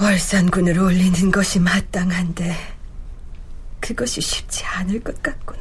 월산군을 0.00 0.78
올리는 0.78 1.30
것이 1.30 1.58
마땅한데 1.58 2.56
그것이 3.84 4.22
쉽지 4.22 4.64
않을 4.64 4.98
것 5.00 5.22
같구나. 5.22 5.60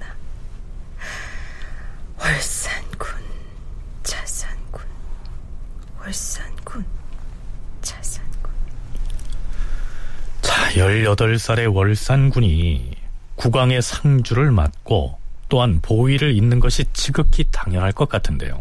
월산군, 2.18 3.10
자산군, 4.02 4.82
월산군, 6.00 6.86
자산군. 7.82 8.52
자, 10.42 10.70
18살의 10.70 11.76
월산군이 11.76 12.96
국왕의 13.36 13.82
상주를 13.82 14.52
맡고 14.52 15.20
또한 15.50 15.82
보위를 15.82 16.34
잇는 16.34 16.62
것이 16.62 16.86
지극히 16.94 17.44
당연할 17.52 17.92
것 17.92 18.08
같은데요. 18.08 18.58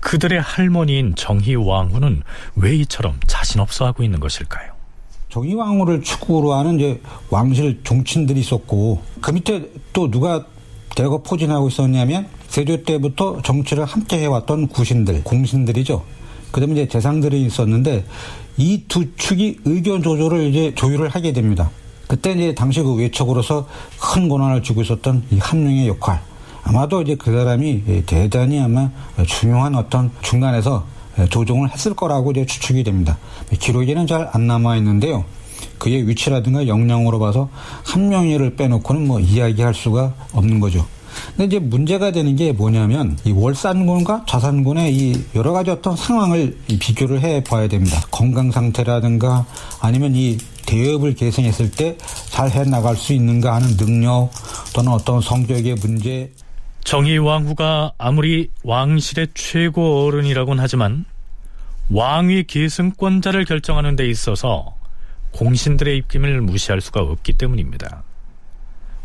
그들의 0.00 0.42
할머니인 0.42 1.14
정희 1.14 1.54
왕후는 1.54 2.22
왜 2.56 2.74
이처럼 2.74 3.18
자신 3.26 3.62
없어 3.62 3.86
하고 3.86 4.02
있는 4.02 4.20
것일까요? 4.20 4.75
정의왕후를 5.30 6.02
축구로 6.02 6.54
하는 6.54 6.76
이제 6.76 7.00
왕실 7.30 7.80
종친들이 7.82 8.40
있었고 8.40 9.00
그 9.20 9.30
밑에 9.32 9.70
또 9.92 10.10
누가 10.10 10.44
대거 10.94 11.22
포진하고 11.22 11.68
있었냐면 11.68 12.26
세조 12.48 12.84
때부터 12.84 13.42
정치를 13.42 13.84
함께 13.84 14.18
해왔던 14.20 14.68
구신들, 14.68 15.24
공신들이죠. 15.24 16.02
그다음에 16.52 16.72
이제 16.72 16.88
재상들이 16.88 17.42
있었는데 17.44 18.04
이 18.56 18.84
두 18.88 19.14
축이 19.16 19.58
의견 19.64 20.02
조절을 20.02 20.44
이제 20.44 20.74
조율을 20.74 21.08
하게 21.10 21.32
됩니다. 21.32 21.70
그때 22.06 22.32
이제 22.32 22.54
당시 22.54 22.80
그 22.82 22.94
외척으로서 22.94 23.66
큰 24.00 24.28
권한을 24.28 24.62
쥐고 24.62 24.82
있었던 24.82 25.24
이 25.30 25.38
한명의 25.38 25.88
역할. 25.88 26.22
아마도 26.62 27.02
이제 27.02 27.14
그 27.16 27.30
사람이 27.32 28.04
대단히 28.06 28.60
아마 28.60 28.90
중요한 29.26 29.74
어떤 29.74 30.10
중간에서 30.22 30.86
조정을 31.30 31.70
했을 31.72 31.94
거라고 31.94 32.30
이제 32.32 32.44
추측이 32.46 32.84
됩니다. 32.84 33.18
기록에는 33.58 34.06
잘 34.06 34.28
안 34.32 34.46
남아 34.46 34.76
있는데요. 34.76 35.24
그의 35.78 36.06
위치라든가 36.08 36.66
역량으로 36.66 37.18
봐서 37.18 37.48
한 37.84 38.08
명의를 38.08 38.56
빼놓고는 38.56 39.06
뭐 39.06 39.20
이야기할 39.20 39.74
수가 39.74 40.14
없는 40.32 40.60
거죠. 40.60 40.86
근데 41.30 41.44
이제 41.44 41.58
문제가 41.58 42.10
되는 42.12 42.36
게 42.36 42.52
뭐냐면 42.52 43.18
이 43.24 43.32
월산군과 43.32 44.24
자산군의 44.28 44.94
이 44.94 45.24
여러 45.34 45.52
가지 45.52 45.70
어떤 45.70 45.96
상황을 45.96 46.58
비교를 46.68 47.22
해 47.22 47.42
봐야 47.42 47.68
됩니다. 47.68 48.02
건강 48.10 48.50
상태라든가 48.50 49.46
아니면 49.80 50.14
이 50.14 50.36
대업을 50.66 51.14
개선했을 51.14 51.70
때 51.70 51.96
잘 52.30 52.50
해 52.50 52.64
나갈 52.64 52.96
수 52.96 53.12
있는가 53.14 53.54
하는 53.54 53.76
능력 53.78 54.30
또는 54.74 54.92
어떤 54.92 55.20
성격의 55.22 55.76
문제. 55.76 56.30
정의 56.86 57.18
왕후가 57.18 57.94
아무리 57.98 58.48
왕실의 58.62 59.30
최고 59.34 60.04
어른이라곤 60.06 60.60
하지만 60.60 61.04
왕위 61.90 62.44
계승권자를 62.44 63.44
결정하는 63.44 63.96
데 63.96 64.06
있어서 64.08 64.76
공신들의 65.32 65.96
입김을 65.98 66.40
무시할 66.42 66.80
수가 66.80 67.00
없기 67.00 67.32
때문입니다. 67.32 68.04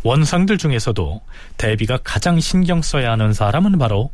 원상들 0.04 0.60
중에서도 0.60 1.22
대비가 1.58 1.98
가장 2.04 2.40
신경 2.40 2.84
써야 2.84 3.14
하는 3.14 3.34
사람은 3.34 3.80
바로 3.80 4.12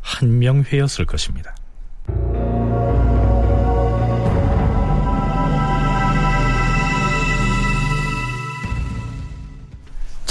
한명회였을 0.00 1.04
것입니다. 1.04 1.56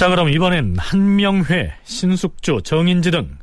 자, 0.04 0.10
그럼 0.10 0.28
이번엔 0.28 0.76
한명회, 0.78 1.74
신숙주, 1.86 2.60
정인지 2.66 3.10
등 3.10 3.38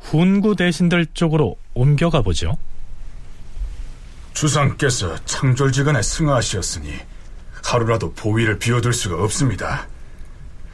훈구 0.00 0.54
대신들 0.54 1.06
쪽으로 1.14 1.56
옮겨가 1.72 2.20
보죠. 2.20 2.58
주상께서 4.34 5.16
창졸지간에 5.24 6.02
승하하셨으니 6.02 6.92
하루라도 7.62 8.12
보위를 8.12 8.58
비워둘 8.58 8.92
수가 8.92 9.24
없습니다. 9.24 9.86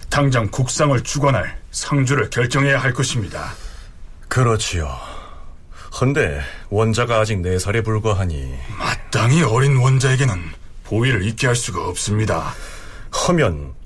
당장 0.09 0.49
국상을 0.51 1.01
주관할 1.05 1.57
상주를 1.71 2.29
결정해야 2.31 2.81
할 2.81 2.93
것입니다. 2.93 3.53
그렇지요. 4.27 4.91
헌데 6.01 6.41
원자가 6.71 7.21
아직 7.21 7.39
네 7.39 7.61
살에 7.61 7.83
불과하니 7.85 8.53
마땅히 8.77 9.45
어린 9.45 9.77
원자에게는 9.77 10.43
보위를 10.83 11.25
잊게 11.25 11.47
할 11.47 11.55
수가 11.55 11.87
없습니다. 11.87 12.53
허면 13.29 13.79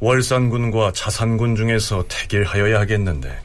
월산군과 0.00 0.92
자산군 0.92 1.56
중에서 1.56 2.04
태길하여야 2.08 2.78
하겠는데 2.80 3.36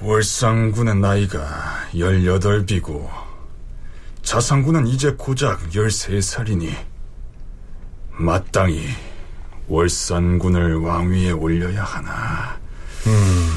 월산군의 0.00 0.96
나이가 0.96 1.88
18이고 1.94 3.08
자산군은 4.22 4.86
이제 4.86 5.12
고작 5.18 5.70
13살이니 5.70 6.72
마땅히 8.10 8.86
월산군을 9.68 10.76
왕위에 10.76 11.30
올려야 11.32 11.82
하나. 11.84 12.58
음. 13.06 13.48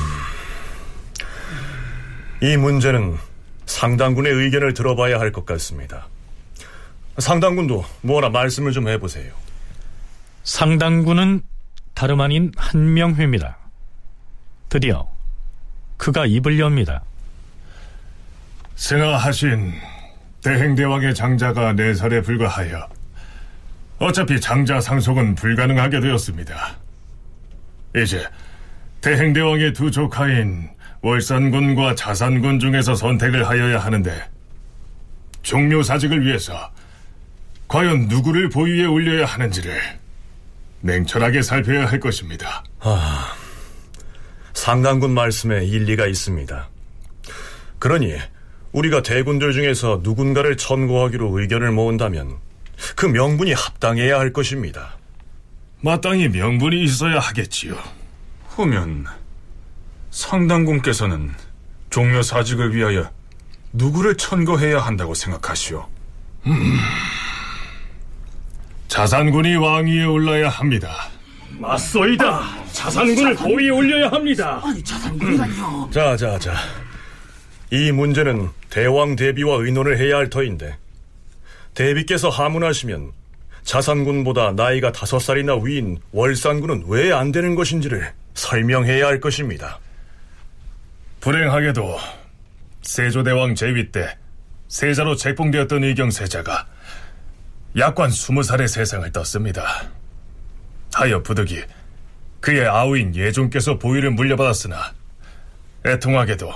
이 2.42 2.58
문제는 2.58 3.18
상당군의 3.66 4.34
의견을 4.34 4.74
들어봐야 4.74 5.20
할 5.20 5.32
것 5.32 5.46
같습니다. 5.46 6.08
상당군도 7.18 7.86
뭐라 8.02 8.30
말씀을 8.30 8.72
좀 8.72 8.88
해보세요. 8.88 9.32
상당군은 10.44 11.44
다름 12.02 12.20
아닌 12.20 12.52
한명회입니다. 12.58 13.60
드디어 14.70 15.08
그가 15.98 16.26
입을 16.26 16.58
엽니다. 16.58 17.04
승하하신 18.76 19.72
대행대왕의 20.44 21.14
장자가 21.14 21.74
네 21.74 21.94
살에 21.94 22.24
불과하여 22.24 22.90
어차피 24.00 24.42
장자 24.42 24.82
상속은 24.82 25.36
불가능하게 25.36 26.00
되었습니다. 26.00 26.76
이제 27.98 28.28
대행대왕의 29.02 29.74
두 29.74 29.92
조카인 29.92 30.72
월산군과 31.04 31.94
자산군 31.94 32.58
중에서 32.58 32.96
선택을 32.96 33.48
하여야 33.48 33.78
하는데 33.78 34.28
종묘사직을 35.44 36.26
위해서 36.26 36.72
과연 37.68 38.08
누구를 38.08 38.50
보위에 38.50 38.86
올려야 38.86 39.28
하는지를 39.28 40.01
냉철하게 40.82 41.42
살펴야 41.42 41.86
할 41.86 42.00
것입니다. 42.00 42.64
아, 42.80 43.34
상당군 44.54 45.12
말씀에 45.12 45.66
일리가 45.66 46.08
있습니다. 46.08 46.70
그러니 47.80 48.18
우리가 48.72 49.02
대군들 49.02 49.54
중에서 49.54 50.00
누군가를 50.04 50.58
천거하기로 50.58 51.40
의견을 51.40 51.72
모은다면 51.72 52.38
그 52.96 53.06
명분이 53.06 53.54
합당해야 53.54 54.20
할 54.20 54.34
것입니다. 54.34 54.98
마땅히 55.82 56.30
명분이 56.30 56.84
있어야 56.84 57.20
하겠지요. 57.20 57.78
후면 58.50 59.06
상당군께서는 60.12 61.32
종묘 61.90 62.22
사직을 62.22 62.76
위하여 62.76 63.10
누구를 63.74 64.16
천거해야 64.18 64.80
한다고 64.80 65.14
생각하시오? 65.14 65.88
음, 66.48 66.78
자산군이 68.92 69.56
왕위에 69.56 70.04
올라야 70.04 70.50
합니다. 70.50 71.08
맞소이다. 71.60 72.42
자산군을 72.74 73.36
보위에 73.38 73.70
올려야 73.70 74.10
합니다. 74.10 74.60
아니 74.62 74.84
자산군이라뇨. 74.84 75.86
음. 75.86 75.92
자, 75.92 76.18
자, 76.18 76.38
자. 76.38 76.54
이 77.70 77.90
문제는 77.94 78.50
대왕 78.70 79.16
대비와 79.16 79.60
의논을 79.64 79.98
해야 79.98 80.18
할 80.18 80.30
터인데 80.30 80.76
대비께서 81.74 82.28
하문하시면 82.28 83.14
자산군보다 83.64 84.52
나이가 84.58 84.92
다섯 84.92 85.20
살이나 85.20 85.56
위인 85.56 85.98
월산군은 86.12 86.84
왜 86.88 87.14
안 87.14 87.32
되는 87.32 87.56
것인지를 87.56 88.12
설명해야 88.34 89.08
할 89.08 89.22
것입니다. 89.22 89.80
불행하게도 91.22 91.98
세조대왕 92.82 93.56
제위 93.56 93.90
때 93.90 94.18
세자로 94.68 95.16
책봉되었던 95.16 95.82
의경세자가 95.86 96.68
약관 97.78 98.12
스무 98.12 98.44
살의 98.44 98.68
세상을 98.68 99.10
떴습니다. 99.12 99.90
하여 100.94 101.24
부득이 101.24 101.64
그의 102.42 102.68
아우인 102.68 103.16
예종께서 103.16 103.80
보위를 103.80 104.12
물려받았으나 104.12 104.94
애통하게도 105.86 106.52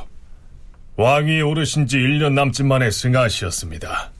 왕위에 0.97 1.41
오르신 1.41 1.87
지 1.87 1.97
1년 1.97 2.33
남짓 2.33 2.65
만에 2.65 2.91
승하시었습니다. 2.91 4.11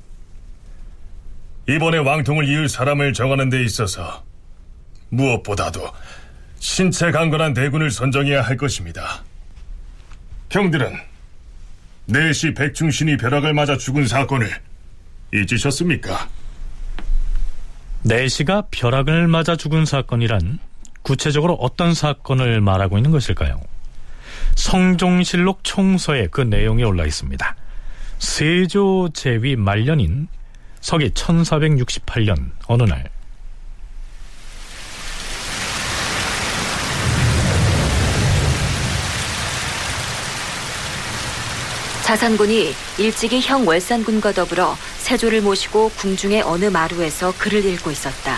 이번에 1.68 1.98
왕통을 1.98 2.48
이을 2.48 2.70
사람을 2.70 3.14
정하는 3.14 3.50
데 3.50 3.64
있어서 3.64 4.24
무엇보다도 5.10 5.92
신체 6.60 7.12
강건한 7.12 7.54
대군을 7.54 7.92
선정해야 7.92 8.42
할 8.42 8.56
것입니다. 8.56 9.24
경들은 10.50 10.96
내시 12.06 12.54
백중신이 12.54 13.18
벼락을 13.18 13.54
맞아 13.54 13.78
죽은 13.78 14.08
사건을 14.08 14.50
잊으셨습니까? 15.34 16.30
내시가 18.06 18.66
벼락을 18.70 19.28
맞아 19.28 19.56
죽은 19.56 19.86
사건이란 19.86 20.60
구체적으로 21.02 21.56
어떤 21.56 21.96
사건을 21.96 22.62
말하고 22.62 22.98
있는 22.98 23.10
것일까요? 23.10 23.60
성종실록 24.54 25.64
총서에 25.64 26.28
그 26.28 26.42
내용이 26.42 26.84
올라 26.84 27.04
있습니다. 27.06 27.56
세조 28.20 29.10
제위 29.14 29.56
말년인 29.56 30.28
서기 30.82 31.10
1468년 31.10 32.52
어느 32.68 32.84
날 32.84 33.10
자산군이 42.04 42.72
일찍이 43.00 43.42
형 43.42 43.68
월산군과 43.68 44.34
더불어 44.34 44.76
세조를 45.06 45.42
모시고 45.42 45.92
궁중의 45.98 46.42
어느 46.42 46.66
마루에서 46.66 47.32
글을 47.38 47.64
읽고 47.64 47.92
있었다. 47.92 48.38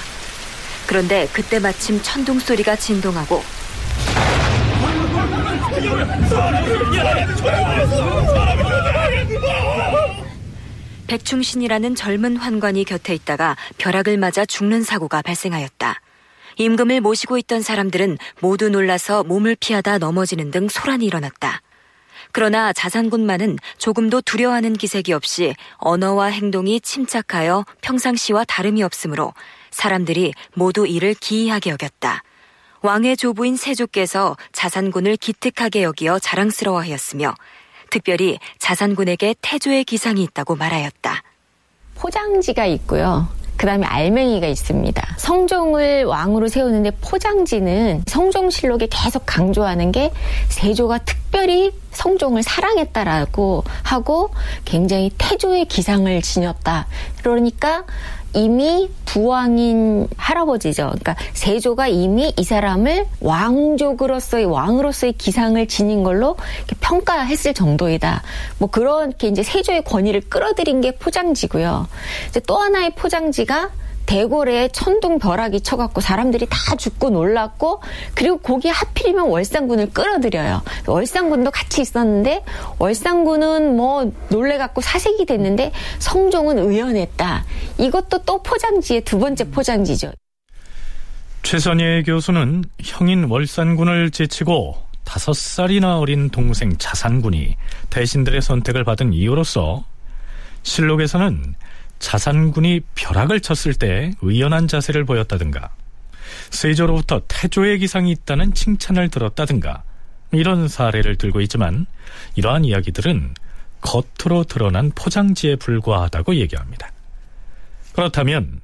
그런데 0.86 1.30
그때 1.32 1.60
마침 1.60 2.02
천둥 2.02 2.40
소리가 2.40 2.76
진동하고 2.76 3.42
백충신이라는 11.08 11.96
젊은 11.96 12.36
환관이 12.36 12.84
곁에 12.84 13.16
있다가 13.16 13.56
벼락을 13.78 14.18
맞아 14.18 14.46
죽는 14.46 14.84
사고가 14.84 15.22
발생하였다. 15.22 16.02
임금을 16.58 17.00
모시고 17.00 17.38
있던 17.38 17.62
사람들은 17.62 18.18
모두 18.42 18.68
놀라서 18.68 19.24
몸을 19.24 19.56
피하다 19.58 20.00
넘어지는 20.00 20.52
등 20.52 20.68
소란이 20.68 21.06
일어났다. 21.06 21.62
그러나 22.38 22.72
자산군만은 22.72 23.58
조금도 23.80 24.22
두려워하는 24.22 24.74
기색이 24.74 25.12
없이 25.12 25.56
언어와 25.78 26.28
행동이 26.28 26.80
침착하여 26.80 27.66
평상시와 27.82 28.44
다름이 28.44 28.84
없으므로 28.84 29.34
사람들이 29.72 30.36
모두 30.54 30.86
이를 30.86 31.16
기이하게 31.16 31.72
여겼다. 31.72 32.22
왕의 32.84 33.18
조부인 33.18 33.58
세조께서 33.58 34.38
자산군을 34.52 35.18
기특하게 35.18 35.82
여기어 35.82 36.20
자랑스러워하였으며 36.20 37.34
특별히 37.90 38.38
자산군에게 38.60 39.34
태조의 39.42 39.86
기상이 39.86 40.22
있다고 40.22 40.54
말하였다. 40.58 41.24
포장지가 41.96 42.68
있고요. 42.68 43.28
그 43.58 43.66
다음에 43.66 43.88
알맹이가 43.88 44.46
있습니다. 44.46 45.16
성종을 45.18 46.04
왕으로 46.04 46.50
세우는데 46.50 46.92
포장지는 47.02 48.04
성종실록에 48.06 48.90
계속 48.92 49.24
강조하는 49.26 49.92
게 49.92 50.14
세조가 50.50 51.00
특별히 51.00 51.72
성종을 51.98 52.44
사랑했다라고 52.44 53.64
하고 53.84 54.30
굉장히 54.66 55.12
태조의 55.18 55.66
기상을 55.66 56.22
지녔다. 56.22 56.88
그러니까 57.18 57.86
이미 58.34 58.90
부왕인 59.06 60.10
할아버지죠. 60.16 60.84
그러니까 60.90 61.16
세조가 61.34 61.88
이미 61.88 62.34
이 62.38 62.44
사람을 62.44 63.08
왕족으로서의 63.20 64.46
왕으로서의 64.46 65.14
기상을 65.14 65.68
지닌 65.68 66.04
걸로 66.04 66.36
평가했을 66.80 67.56
정도이다. 67.56 68.22
뭐 68.60 68.70
그렇게 68.70 69.30
이제 69.30 69.42
세조의 69.42 69.86
권위를 69.86 70.22
끌어들인 70.30 70.82
게 70.82 70.92
포장지고요. 70.92 71.88
이제 72.30 72.40
또 72.42 72.58
하나의 72.58 72.92
포장지가 72.92 73.72
대궐에 74.08 74.70
천둥 74.70 75.20
벼락이 75.20 75.62
쳐갖고 75.62 76.02
사람들이 76.02 76.48
다 76.50 76.76
죽고 76.76 77.12
놀랐고 77.12 77.84
그리고 78.16 78.40
거기 78.40 78.70
하필이면 78.70 79.28
월상군을 79.28 79.92
끌어들여요. 79.92 80.64
월상군도 80.88 81.52
같이 81.52 81.82
있었는데 81.82 82.44
월상군은 82.80 83.76
뭐 83.76 84.12
놀래갖고 84.30 84.82
사색이 84.82 85.26
됐는데 85.28 85.72
성종은 86.00 86.58
의연했다. 86.58 87.46
이것도 87.78 88.24
또 88.24 88.42
포장지의 88.42 89.02
두 89.02 89.20
번째 89.20 89.52
포장지죠. 89.52 90.14
최선예 91.44 92.04
교수는 92.04 92.64
형인 92.82 93.26
월산군을 93.26 94.12
제치고 94.12 94.76
다섯 95.04 95.34
살이나 95.36 96.00
어린 96.00 96.30
동생 96.30 96.76
자산군이 96.78 97.56
대신들의 97.90 98.42
선택을 98.42 98.84
받은 98.84 99.14
이유로서 99.14 99.86
실록에서는 100.64 101.56
자산군이 102.00 102.82
벼락을 102.96 103.40
쳤을 103.42 103.74
때 103.74 104.12
의연한 104.22 104.68
자세를 104.68 105.06
보였다든가 105.06 105.70
세조로부터 106.52 107.22
태조의 107.28 107.80
기상이 107.80 108.12
있다는 108.12 108.54
칭찬을 108.54 109.10
들었다든가 109.10 109.84
이런 110.32 110.68
사례를 110.68 111.16
들고 111.16 111.42
있지만 111.42 111.86
이러한 112.36 112.66
이야기들은 112.66 113.34
겉으로 113.82 114.44
드러난 114.44 114.92
포장지에 114.94 115.56
불과하다고 115.56 116.36
얘기합니다. 116.36 116.92
그렇다면 117.94 118.62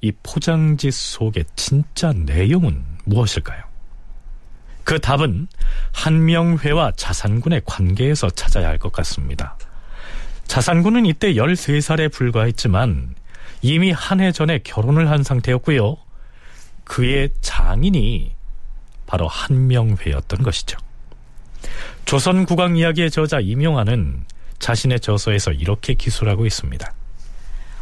이 0.00 0.12
포장지 0.22 0.90
속의 0.90 1.44
진짜 1.56 2.12
내용은 2.12 2.84
무엇일까요? 3.04 3.62
그 4.84 4.98
답은 5.00 5.48
한명회와 5.92 6.92
자산군의 6.96 7.62
관계에서 7.66 8.30
찾아야 8.30 8.68
할 8.68 8.78
것 8.78 8.90
같습니다. 8.92 9.57
자산군은 10.48 11.06
이때 11.06 11.34
13살에 11.34 12.10
불과했지만 12.12 13.14
이미 13.62 13.92
한 13.92 14.20
해 14.20 14.32
전에 14.32 14.58
결혼을 14.64 15.10
한 15.10 15.22
상태였고요. 15.22 15.96
그의 16.84 17.30
장인이 17.42 18.32
바로 19.06 19.28
한명회였던 19.28 20.42
것이죠. 20.42 20.78
조선 22.06 22.46
국왕 22.46 22.76
이야기의 22.76 23.10
저자 23.10 23.40
임용환은 23.40 24.24
자신의 24.58 25.00
저서에서 25.00 25.52
이렇게 25.52 25.94
기술하고 25.94 26.46
있습니다. 26.46 26.92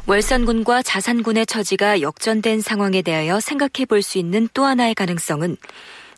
월산군과 0.06 0.82
자산군의 0.82 1.46
처지가 1.46 2.00
역전된 2.00 2.60
상황에 2.60 3.02
대하여 3.02 3.40
생각해 3.40 3.86
볼 3.88 4.02
수 4.02 4.18
있는 4.18 4.48
또 4.54 4.64
하나의 4.64 4.94
가능성은 4.94 5.56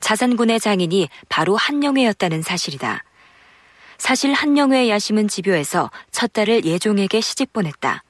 자산군의 0.01 0.61
장인이 0.61 1.09
바로 1.29 1.57
한영회였다는 1.57 2.43
사실이다. 2.43 3.03
사실 3.99 4.33
한영회의 4.33 4.89
야심은 4.89 5.29
집요해서 5.29 5.91
첫 6.13 6.33
딸을 6.33 6.65
예종에게 6.65 7.21
시집 7.21 7.53
보냈다. 7.53 8.03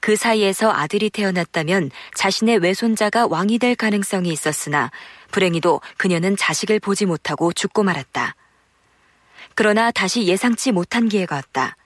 그 0.00 0.16
사이에서 0.16 0.72
아들이 0.72 1.10
태어났다면 1.10 1.90
자신의 2.14 2.58
외손자가 2.58 3.26
왕이 3.26 3.58
될 3.58 3.74
가능성이 3.74 4.30
있었으나 4.30 4.90
불행히도 5.30 5.80
그녀는 5.96 6.36
자식을 6.36 6.80
보지 6.80 7.06
못하고 7.06 7.52
죽고 7.52 7.82
말았다. 7.82 8.34
그러나 9.54 9.90
다시 9.90 10.26
예상치 10.26 10.72
못한 10.72 11.08
기회가 11.08 11.36
왔다. 11.36 11.76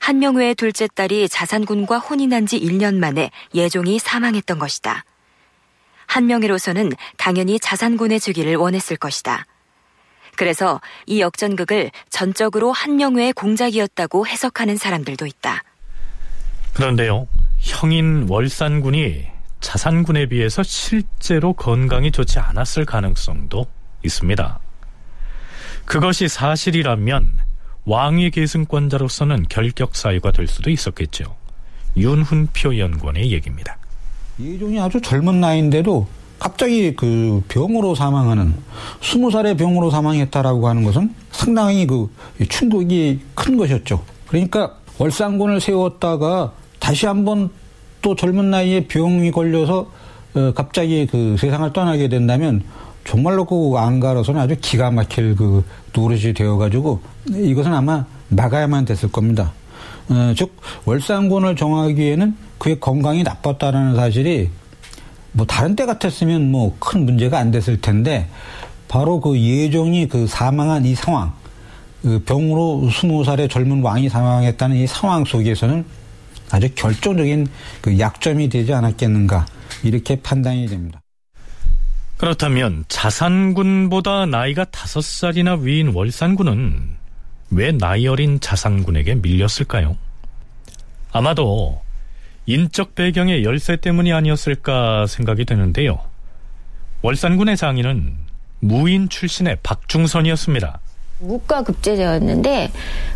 한명회의 0.00 0.54
둘째 0.54 0.86
딸이 0.86 1.28
자산군과 1.28 2.02
난지 2.28 2.60
1년 2.60 2.96
만에 2.96 3.30
예종이 3.54 3.98
사망했던 3.98 4.58
것이다. 4.58 5.04
한명회로서는 6.06 6.92
당연히 7.16 7.58
자산군의 7.58 8.20
즉위를 8.20 8.56
원했을 8.56 8.96
것이다. 8.96 9.46
그래서 10.36 10.80
이 11.06 11.20
역전극을 11.20 11.90
전적으로 12.10 12.72
한명회의 12.72 13.32
공작이었다고 13.32 14.26
해석하는 14.26 14.76
사람들도 14.76 15.26
있다. 15.26 15.62
그런데요, 16.74 17.26
형인 17.58 18.26
월산군이 18.28 19.26
자산군에 19.60 20.26
비해서 20.26 20.62
실제로 20.62 21.52
건강이 21.54 22.10
좋지 22.10 22.38
않았을 22.38 22.84
가능성도 22.84 23.66
있습니다. 24.04 24.58
그것이 25.84 26.28
사실이라면 26.28 27.38
왕위 27.86 28.30
계승권자로서는 28.30 29.46
결격 29.48 29.94
사유가 29.96 30.32
될 30.32 30.46
수도 30.48 30.70
있었겠죠. 30.70 31.36
윤훈표 31.96 32.78
연구원의 32.78 33.32
얘기입니다. 33.32 33.78
예종이 34.40 34.80
아주 34.80 35.00
젊은 35.00 35.40
나이인데도 35.40 36.08
갑자기 36.44 36.94
그 36.94 37.42
병으로 37.48 37.94
사망하는 37.94 38.52
스무 39.00 39.30
살의 39.30 39.56
병으로 39.56 39.88
사망했다라고 39.90 40.68
하는 40.68 40.84
것은 40.84 41.14
상당히 41.30 41.86
그 41.86 42.10
충격이 42.46 43.20
큰 43.34 43.56
것이었죠. 43.56 44.02
그러니까 44.26 44.74
월상군을 44.98 45.62
세웠다가 45.62 46.52
다시 46.78 47.06
한번 47.06 47.48
또 48.02 48.14
젊은 48.14 48.50
나이에 48.50 48.86
병이 48.88 49.30
걸려서 49.30 49.90
어, 50.34 50.52
갑자기 50.54 51.06
그 51.10 51.36
세상을 51.38 51.72
떠나게 51.72 52.08
된다면 52.08 52.62
정말로 53.06 53.46
그 53.46 53.78
안가로서는 53.78 54.38
아주 54.38 54.54
기가 54.60 54.90
막힐 54.90 55.36
그 55.36 55.64
노릇이 55.94 56.34
되어가지고 56.34 57.00
이것은 57.30 57.72
아마 57.72 58.04
막아야만 58.28 58.84
됐을 58.84 59.10
겁니다. 59.10 59.54
어, 60.10 60.34
즉 60.36 60.54
월상군을 60.84 61.56
정하기에는 61.56 62.36
그의 62.58 62.80
건강이 62.80 63.22
나빴다라는 63.22 63.96
사실이 63.96 64.50
뭐 65.34 65.44
다른 65.46 65.76
때 65.76 65.84
같았으면 65.84 66.50
뭐 66.50 66.76
큰 66.78 67.04
문제가 67.04 67.38
안 67.38 67.50
됐을 67.50 67.80
텐데 67.80 68.28
바로 68.88 69.20
그 69.20 69.38
예종이 69.38 70.08
그 70.08 70.26
사망한 70.26 70.84
이 70.86 70.94
상황 70.94 71.32
그 72.02 72.22
병으로 72.24 72.88
스무 72.90 73.24
살의 73.24 73.48
젊은 73.48 73.82
왕이 73.82 74.08
사망했다는 74.08 74.76
이 74.76 74.86
상황 74.86 75.24
속에서는 75.24 75.84
아주 76.50 76.68
결정적인 76.74 77.48
그 77.80 77.98
약점이 77.98 78.48
되지 78.48 78.72
않았겠는가 78.72 79.46
이렇게 79.82 80.16
판단이 80.20 80.66
됩니다. 80.66 81.00
그렇다면 82.16 82.84
자산군보다 82.88 84.26
나이가 84.26 84.64
다섯 84.64 85.02
살이나 85.02 85.54
위인 85.54 85.88
월산군은 85.88 86.96
왜 87.50 87.72
나이 87.72 88.06
어린 88.06 88.38
자산군에게 88.38 89.16
밀렸을까요? 89.16 89.96
아마도 91.12 91.80
인적 92.46 92.94
배경의 92.94 93.44
열세 93.44 93.76
때문이 93.76 94.12
아니었을까 94.12 95.06
생각이 95.06 95.44
되는데요. 95.44 96.00
월산군의 97.02 97.56
장인은 97.56 98.14
무인 98.60 99.08
출신의 99.08 99.58
박중선이었습니다. 99.62 100.80
무과 101.18 101.62
급제자였는데 101.62 102.70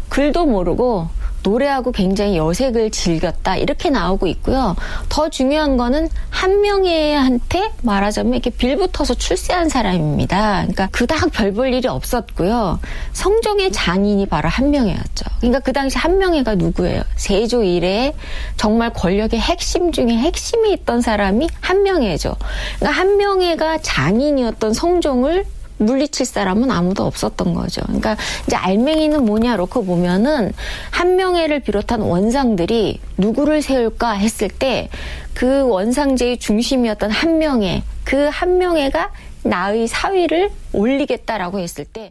글도 0.09 0.47
모르고 0.47 1.09
노래하고 1.45 1.93
굉장히 1.93 2.37
여색을 2.37 2.91
즐겼다 2.91 3.57
이렇게 3.57 3.91
나오고 3.91 4.27
있고요. 4.27 4.75
더 5.09 5.29
중요한 5.29 5.77
거는 5.77 6.09
한명회한테 6.31 7.73
말하자면 7.83 8.35
이렇게 8.35 8.51
빌붙어서 8.51 9.15
출세한 9.15 9.69
사람입니다. 9.69 10.63
그러니까 10.63 10.89
그닥 10.91 11.31
별 11.33 11.53
볼 11.53 11.73
일이 11.73 11.89
없었고요. 11.89 12.81
성종의 13.13 13.73
장인이 13.73 14.27
바로 14.27 14.49
한명회였죠. 14.49 15.25
그러니까 15.39 15.61
그 15.61 15.73
당시 15.73 15.97
한명회가 15.97 16.57
누구예요? 16.57 17.03
세조 17.17 17.63
이래 17.63 18.15
정말 18.57 18.93
권력의 18.93 19.41
핵심 19.41 19.93
중에 19.93 20.09
핵심이 20.09 20.73
있던 20.73 21.01
사람이 21.01 21.49
한명회죠. 21.61 22.35
그러니까 22.79 23.01
한명회가 23.01 23.79
장인이었던 23.79 24.75
성종을 24.75 25.45
물리칠 25.79 26.27
사람은 26.27 26.71
아무도 26.71 27.05
없었던 27.05 27.55
거죠. 27.55 27.81
그러니까 27.87 28.17
이제 28.47 28.57
알맹이는 28.57 29.25
뭐냐 29.25 29.57
놓고 29.57 29.85
보면은 29.85 30.53
한명회를 30.91 31.61
비롯한 31.61 32.01
원상들이 32.01 33.01
누구를 33.17 33.63
세울까 33.63 34.13
했을 34.13 34.49
때 34.49 34.91
그 35.39 35.69
원상제의 35.69 36.39
중심이었던 36.39 37.13
한명회, 37.13 37.85
그 38.03 38.27
한명회가 38.27 39.13
나의 39.45 39.87
사위를 39.87 40.51
올리겠다라고 40.73 41.61
했을 41.61 41.85
때 41.85 42.11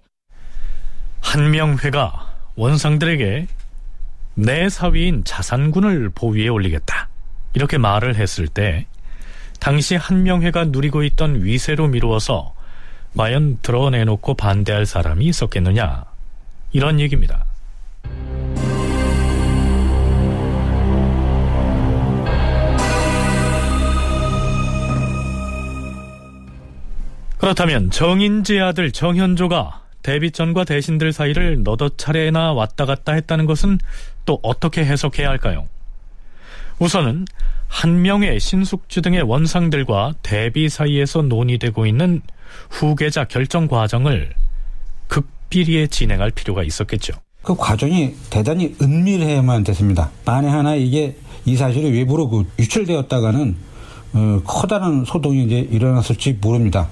한명회가 1.19 2.25
원상들에게 2.55 3.47
내 4.35 4.69
사위인 4.69 5.25
자산군을 5.25 6.11
보위에 6.15 6.47
올리겠다. 6.47 7.09
이렇게 7.53 7.77
말을 7.77 8.15
했을 8.15 8.47
때 8.47 8.85
당시 9.59 9.97
한명회가 9.97 10.63
누리고 10.65 11.03
있던 11.03 11.43
위세로 11.43 11.89
미루어서 11.89 12.53
과연 13.17 13.57
드러내놓고 13.63 14.35
반대할 14.35 14.85
사람이 14.85 15.25
있었겠느냐 15.25 16.05
이런 16.71 16.99
얘기입니다. 16.99 17.45
그렇다면 27.39 27.91
정인지의 27.91 28.61
아들 28.61 28.91
정현조가 28.91 29.81
대비 30.03 30.31
전과 30.31 30.63
대신들 30.63 31.11
사이를 31.11 31.63
너덧 31.63 31.97
차례나 31.97 32.53
왔다 32.53 32.85
갔다 32.85 33.13
했다는 33.13 33.45
것은 33.45 33.79
또 34.25 34.39
어떻게 34.43 34.85
해석해야 34.85 35.27
할까요? 35.27 35.67
우선은 36.79 37.25
한 37.67 38.01
명의 38.01 38.39
신숙주 38.39 39.01
등의 39.01 39.23
원상들과 39.23 40.13
대비 40.21 40.69
사이에서 40.69 41.23
논의되고 41.23 41.85
있는 41.85 42.21
후계자 42.69 43.25
결정 43.25 43.67
과정을 43.67 44.31
극비리에 45.07 45.87
진행할 45.87 46.31
필요가 46.31 46.63
있었겠죠. 46.63 47.13
그 47.41 47.55
과정이 47.55 48.13
대단히 48.29 48.75
은밀해야만 48.81 49.63
됐습니다. 49.63 50.11
만에 50.25 50.49
하나 50.49 50.75
이게 50.75 51.15
이 51.45 51.55
사실이 51.55 51.91
외부로 51.91 52.29
그 52.29 52.45
유출되었다가는 52.59 53.55
어, 54.13 54.41
커다란 54.43 55.05
소동이 55.05 55.45
이제 55.45 55.59
일어났을지 55.59 56.39
모릅니다. 56.41 56.89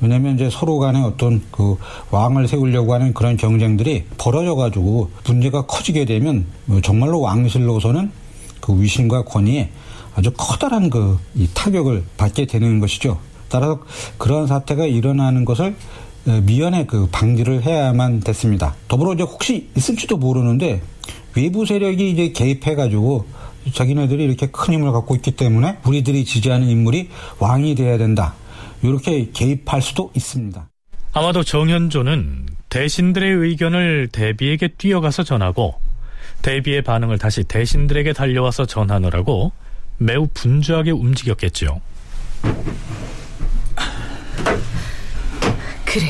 왜냐하면 0.00 0.36
이제 0.36 0.48
서로 0.50 0.78
간에 0.78 1.00
어떤 1.02 1.42
그 1.50 1.76
왕을 2.10 2.46
세우려고 2.46 2.94
하는 2.94 3.12
그런 3.12 3.36
경쟁들이 3.36 4.04
벌어져 4.16 4.54
가지고 4.54 5.10
문제가 5.26 5.66
커지게 5.66 6.04
되면 6.04 6.46
뭐 6.66 6.80
정말로 6.80 7.20
왕실로서는 7.20 8.12
그 8.60 8.80
위신과 8.80 9.24
권위에 9.24 9.70
아주 10.14 10.30
커다란 10.36 10.90
그이 10.90 11.48
타격을 11.54 12.04
받게 12.16 12.46
되는 12.46 12.78
것이죠. 12.80 13.18
따라서 13.48 13.80
그런 14.16 14.46
사태가 14.46 14.86
일어나는 14.86 15.44
것을 15.44 15.74
어, 16.26 16.40
미연에 16.44 16.86
그 16.86 17.08
방지를 17.10 17.62
해야만 17.62 18.20
됐습니다. 18.20 18.74
더불어 18.88 19.14
이제 19.14 19.22
혹시 19.22 19.68
있을지도 19.76 20.16
모르는데 20.16 20.82
외부 21.34 21.64
세력이 21.64 22.10
이제 22.10 22.32
개입해가지고 22.32 23.26
자기네들이 23.72 24.24
이렇게 24.24 24.48
큰 24.48 24.74
힘을 24.74 24.92
갖고 24.92 25.14
있기 25.14 25.32
때문에 25.32 25.78
우리들이 25.86 26.24
지지하는 26.24 26.68
인물이 26.68 27.08
왕이 27.38 27.74
돼야 27.74 27.98
된다. 27.98 28.34
이렇게 28.82 29.30
개입할 29.32 29.82
수도 29.82 30.10
있습니다. 30.14 30.68
아마도 31.12 31.42
정현조는 31.42 32.46
대신들의 32.68 33.30
의견을 33.30 34.08
대비에게 34.12 34.68
뛰어가서 34.78 35.22
전하고 35.24 35.74
대비의 36.42 36.82
반응을 36.82 37.18
다시 37.18 37.42
대신들에게 37.44 38.12
달려와서 38.12 38.66
전하느라고 38.66 39.52
매우 39.98 40.28
분주하게 40.32 40.92
움직였겠죠. 40.92 41.80
그래, 45.92 46.06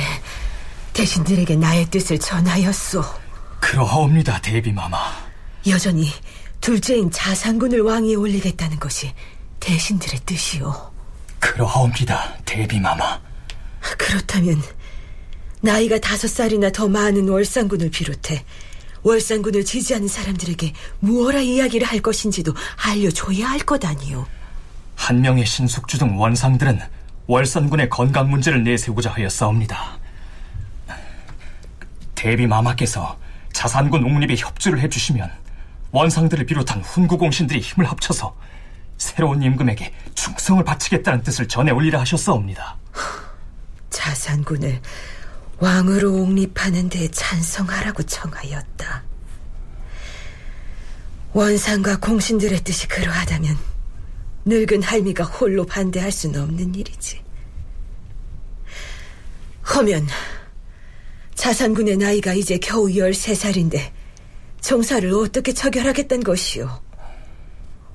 대신들에게 0.92 1.56
나의 1.56 1.86
뜻을 1.86 2.18
전하였소. 2.18 3.02
그러하옵니다, 3.60 4.40
대비마마. 4.40 4.98
여전히 5.66 6.10
둘째인 6.60 7.10
자산군을 7.10 7.82
왕위에 7.82 8.14
올리겠다는 8.14 8.78
것이 8.80 9.12
대신들의 9.60 10.20
뜻이오. 10.26 10.74
그러하옵니다, 11.38 12.38
대비마마. 12.44 13.20
그렇다면 13.96 14.60
나이가 15.60 15.98
다섯 15.98 16.28
살이나 16.28 16.70
더 16.70 16.88
많은 16.88 17.28
월상군을 17.28 17.90
비롯해 17.90 18.44
월상군을 19.02 19.64
지지하는 19.64 20.08
사람들에게 20.08 20.72
무엇라 21.00 21.40
이야기를 21.40 21.86
할 21.86 22.00
것인지도 22.00 22.54
알려줘야 22.84 23.48
할 23.48 23.60
것 23.60 23.84
아니오. 23.84 24.26
한 24.96 25.20
명의 25.20 25.46
신숙주 25.46 25.98
등 25.98 26.18
원상들은 26.18 26.80
월산군의 27.28 27.90
건강 27.90 28.30
문제를 28.30 28.64
내세우고자 28.64 29.10
하였사옵니다. 29.12 29.98
대비 32.14 32.46
마마께서 32.46 33.18
자산군 33.52 34.02
옹립에 34.02 34.34
협조를 34.34 34.80
해주시면 34.80 35.30
원상들을 35.92 36.46
비롯한 36.46 36.80
훈구공신들이 36.80 37.60
힘을 37.60 37.88
합쳐서 37.90 38.34
새로운 38.96 39.42
임금에게 39.42 39.92
충성을 40.14 40.64
바치겠다는 40.64 41.22
뜻을 41.22 41.46
전해 41.48 41.70
올리라 41.70 42.00
하셨사옵니다. 42.00 42.78
자산군을 43.90 44.80
왕으로 45.58 46.10
옹립하는 46.14 46.88
데 46.88 47.08
찬성하라고 47.10 48.04
청하였다. 48.04 49.02
원상과 51.34 51.98
공신들의 51.98 52.60
뜻이 52.60 52.88
그러하다면 52.88 53.58
늙은 54.48 54.82
할미가 54.82 55.24
홀로 55.24 55.66
반대할 55.66 56.10
수는 56.10 56.40
없는 56.40 56.74
일이지. 56.74 57.20
허면 59.74 60.08
자산군의 61.34 61.98
나이가 61.98 62.32
이제 62.32 62.56
겨우 62.56 62.86
13살인데 62.86 63.90
정사를 64.62 65.12
어떻게 65.12 65.52
처결하겠단 65.52 66.22
것이오? 66.24 66.66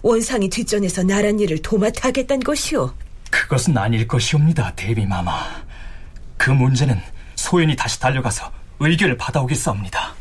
원상이 0.04 0.50
뒷전에서 0.50 1.02
나란 1.04 1.40
일을 1.40 1.60
도맡아 1.60 2.10
하겠단 2.10 2.40
것이오? 2.42 2.94
그것은 3.32 3.76
아닐 3.76 4.08
것이옵니다, 4.08 4.74
대비마마. 4.76 5.64
그 6.38 6.52
문제는 6.52 7.02
소연이 7.36 7.76
다시 7.76 8.00
달려가서 8.00 8.52
의견을 8.80 9.18
받아오겠사옵니다. 9.18 10.13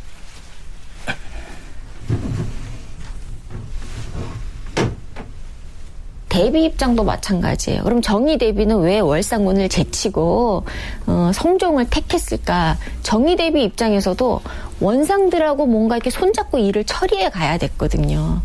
대비 6.33 6.64
입장도 6.64 7.05
마찬가지예요. 7.05 7.83
그럼 7.83 8.01
정의 8.01 8.39
대비는 8.39 8.80
왜 8.80 9.01
월상군을 9.01 9.68
제치고 9.68 10.64
어, 11.07 11.30
성종을 11.35 11.91
택했을까? 11.91 12.78
정의 13.03 13.37
대비 13.37 13.62
입장에서도 13.64 14.41
원상들하고 14.80 15.66
뭔가 15.66 15.97
이렇게 15.97 16.09
손잡고 16.09 16.57
일을 16.57 16.85
처리해 16.85 17.28
가야 17.28 17.59
됐거든요. 17.59 18.41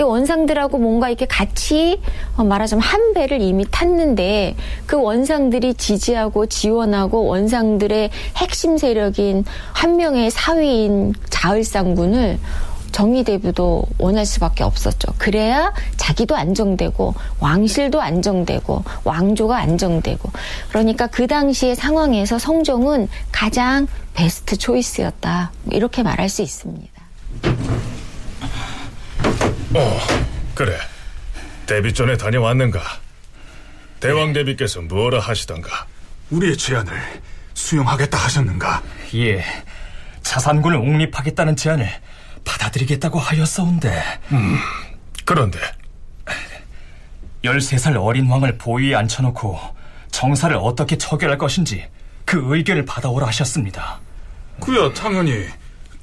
원상들하고 0.00 0.78
뭔가 0.78 1.08
이렇게 1.08 1.26
같이 1.26 2.00
어, 2.36 2.44
말하자면 2.44 2.80
한 2.80 3.12
배를 3.12 3.42
이미 3.42 3.66
탔는데 3.68 4.54
그 4.86 5.02
원상들이 5.02 5.74
지지하고 5.74 6.46
지원하고 6.46 7.24
원상들의 7.24 8.10
핵심 8.36 8.78
세력인 8.78 9.44
한 9.72 9.96
명의 9.96 10.30
사위인 10.30 11.14
자을상군을 11.28 12.38
정의 12.92 13.24
대부도 13.24 13.86
원할 13.98 14.26
수밖에 14.26 14.62
없었죠. 14.62 15.14
그래야 15.18 15.72
자기도 15.96 16.36
안정되고 16.36 17.14
왕실도 17.40 18.00
안정되고 18.00 18.84
왕조가 19.04 19.56
안정되고 19.56 20.30
그러니까 20.68 21.06
그 21.06 21.26
당시의 21.26 21.74
상황에서 21.74 22.38
성종은 22.38 23.08
가장 23.32 23.88
베스트 24.14 24.56
초이스였다. 24.56 25.52
이렇게 25.70 26.02
말할 26.02 26.28
수 26.28 26.42
있습니다. 26.42 27.02
어, 29.74 29.98
그래. 30.54 30.76
대비 31.66 31.94
전에 31.94 32.16
다녀왔는가? 32.16 32.80
대왕 34.00 34.32
대비께서 34.32 34.82
뭐라 34.82 35.20
하시던가? 35.20 35.86
우리의 36.30 36.56
제안을 36.56 36.92
수용하겠다 37.54 38.18
하셨는가? 38.18 38.82
예. 39.14 39.44
자산군을 40.22 40.76
옹립하겠다는 40.76 41.56
제안을 41.56 41.88
받아들이겠다고 42.44 43.18
하였사온데. 43.18 44.02
음, 44.32 44.58
그런데 45.24 45.58
13살 47.44 48.00
어린 48.00 48.26
왕을 48.30 48.58
보위에 48.58 48.94
앉혀놓고 48.94 49.58
정사를 50.10 50.56
어떻게 50.56 50.96
처결할 50.96 51.38
것인지 51.38 51.86
그 52.24 52.40
의견을 52.54 52.84
받아오라 52.84 53.26
하셨습니다. 53.28 54.00
그야 54.60 54.92
당연히 54.92 55.46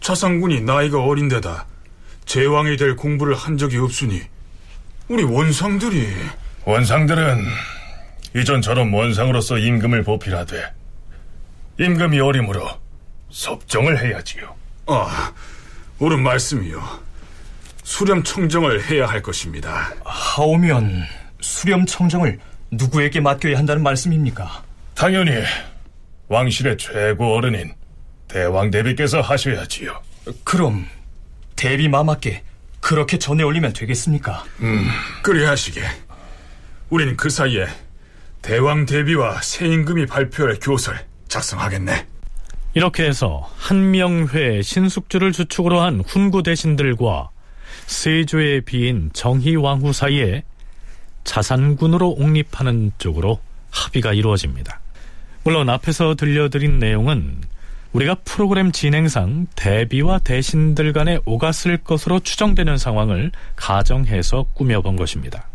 자상군이 0.02 0.62
나이가 0.62 1.02
어린데다 1.04 1.66
제왕이 2.26 2.78
될 2.78 2.96
공부를 2.96 3.36
한 3.36 3.58
적이 3.58 3.78
없으니 3.78 4.22
우리 5.08 5.24
원상들이 5.24 6.08
원상들은 6.66 7.46
이전 8.36 8.62
저런 8.62 8.94
원상으로서 8.94 9.58
임금을 9.58 10.04
보필하되 10.04 10.74
임금이 11.80 12.20
어림으로 12.20 12.70
섭정을 13.30 14.04
해야지요. 14.04 14.54
아, 14.88 15.32
옳은 16.00 16.24
말씀이요. 16.24 16.82
수렴 17.84 18.24
청정을 18.24 18.90
해야 18.90 19.06
할 19.06 19.22
것입니다. 19.22 19.94
하오면 20.06 21.04
수렴 21.42 21.86
청정을 21.86 22.40
누구에게 22.72 23.20
맡겨야 23.20 23.58
한다는 23.58 23.84
말씀입니까? 23.84 24.64
당연히 24.96 25.32
왕실의 26.28 26.78
최고 26.78 27.36
어른인 27.36 27.74
대왕 28.28 28.70
대비께서 28.70 29.22
하셔야지요. 29.22 30.00
그럼 30.44 30.88
대비 31.56 31.88
마마께 31.90 32.44
그렇게 32.80 33.18
전해 33.18 33.44
올리면 33.44 33.74
되겠습니까? 33.74 34.46
음, 34.62 34.88
그리 35.24 35.44
하시게. 35.44 35.82
우린 36.90 37.18
그 37.18 37.30
사이에 37.30 37.66
대왕 38.42 38.86
대비와 38.86 39.42
새 39.42 39.68
임금이 39.68 40.06
발표할 40.06 40.60
교설 40.62 41.06
작성하겠네. 41.28 42.06
이렇게 42.76 43.06
해서 43.06 43.50
한명회 43.58 44.62
신숙주를 44.62 45.32
주축으로 45.32 45.82
한 45.82 46.02
훈구 46.02 46.44
대신들과 46.44 47.30
세조의 47.88 48.62
비인 48.62 49.10
정희왕후 49.14 49.92
사이에 49.92 50.44
자산군으로 51.24 52.12
옹립하는 52.12 52.92
쪽으로 52.98 53.40
합의가 53.72 54.14
이루어집니다. 54.14 54.80
물론 55.44 55.70
앞에서 55.70 56.16
들려드린 56.16 56.80
내용은 56.80 57.42
우리가 57.92 58.16
프로그램 58.24 58.72
진행상 58.72 59.48
대비와 59.56 60.20
대신들 60.20 60.94
간에 60.94 61.20
오갔을 61.26 61.78
것으로 61.78 62.20
추정되는 62.20 62.78
상황을 62.78 63.32
가정해서 63.56 64.46
꾸며본 64.54 64.96
것입니다. 64.96 65.48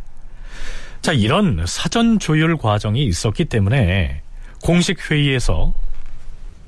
자, 1.01 1.13
이런 1.13 1.65
사전 1.67 2.19
조율 2.19 2.57
과정이 2.57 3.05
있었기 3.05 3.45
때문에 3.45 4.23
공식 4.63 5.11
회의에서 5.11 5.75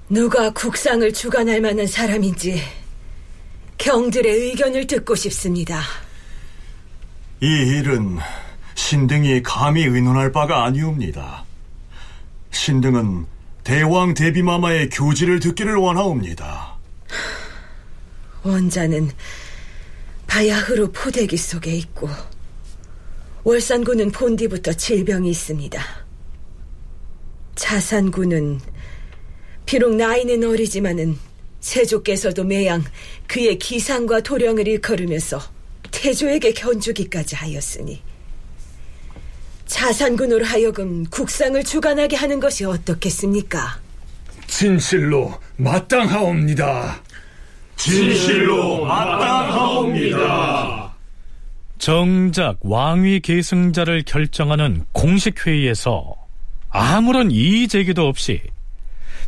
누가 0.08 0.50
국상을 0.50 1.12
주관할 1.12 1.60
만한 1.60 1.86
사람인지 1.86 2.62
경들의 3.76 4.32
의견을 4.32 4.86
듣고 4.86 5.16
싶습니다. 5.16 5.80
이 7.42 7.46
일은 7.46 8.18
신등이 8.76 9.42
감히 9.42 9.82
의논할 9.82 10.30
바가 10.30 10.64
아니옵니다. 10.64 11.44
신등은 12.52 13.26
대왕 13.64 14.14
대비마마의 14.14 14.90
교지를 14.90 15.40
듣기를 15.40 15.74
원하옵니다. 15.74 16.76
원자는 18.44 19.10
바야흐로 20.28 20.92
포대기 20.92 21.36
속에 21.36 21.74
있고 21.74 22.08
월산군은 23.42 24.12
본디부터 24.12 24.72
질병이 24.74 25.30
있습니다. 25.30 25.82
자산군은 27.56 28.60
비록 29.66 29.94
나이는 29.96 30.48
어리지만은 30.48 31.18
세조께서도 31.60 32.44
매양 32.44 32.84
그의 33.26 33.58
기상과 33.58 34.20
도령을 34.20 34.68
일컬으면서 34.68 35.40
태조에게 35.90 36.52
견주기까지 36.52 37.34
하였으니 37.34 38.00
자산군으로 39.66 40.44
하여금 40.44 41.04
국상을 41.06 41.62
주관하게 41.64 42.14
하는 42.16 42.38
것이 42.38 42.64
어떻겠습니까? 42.64 43.80
진실로 44.46 45.34
마땅하옵니다. 45.56 47.02
진실로 47.74 48.84
마땅하옵니다. 48.84 50.94
정작 51.78 52.58
왕위 52.60 53.18
계승자를 53.20 54.04
결정하는 54.06 54.84
공식 54.92 55.46
회의에서 55.46 56.14
아무런 56.70 57.30
이의 57.32 57.68
제기도 57.68 58.06
없이 58.06 58.40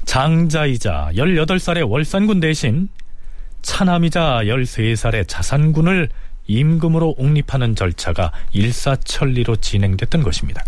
장자이자 0.09 1.11
18살의 1.17 1.87
월산군 1.87 2.41
대신 2.41 2.89
차남이자 3.61 4.41
13살의 4.45 5.27
자산군을 5.29 6.09
임금으로 6.47 7.15
옹립하는 7.19 7.77
절차가 7.77 8.33
일사천리로 8.53 9.57
진행됐던 9.57 10.23
것입니다. 10.23 10.65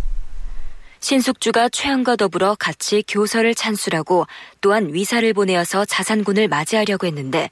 신숙주가 1.01 1.71
최양과 1.71 2.17
더불어 2.17 2.55
같이 2.55 3.03
교서를 3.09 3.55
찬술하고 3.55 4.27
또한 4.61 4.93
위사를 4.93 5.33
보내어서 5.33 5.87
자산군을 5.87 6.47
맞이하려고 6.49 7.07
했는데 7.07 7.49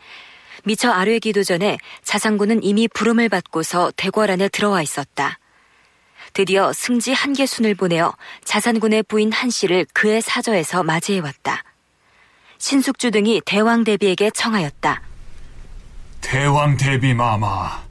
미처 0.65 0.91
아뢰기도 0.91 1.43
전에 1.43 1.79
자산군은 2.03 2.65
이미 2.65 2.87
부름을 2.87 3.31
받고서 3.31 3.93
대궐 3.97 4.31
안에 4.31 4.49
들어와 4.49 4.83
있었다. 4.83 5.39
드디어 6.35 6.71
승지 6.75 7.15
한계순을 7.15 7.75
보내어 7.77 8.15
자산군의 8.45 9.05
부인 9.05 9.33
한씨를 9.33 9.87
그의 9.95 10.21
사저에서 10.21 10.83
맞이해왔다. 10.83 11.65
신숙주 12.59 13.11
등이 13.11 13.41
대왕 13.45 13.85
대비에게 13.85 14.31
청하였다. 14.31 15.03
대왕 16.21 16.77
대비 16.77 17.15
마마, 17.15 17.83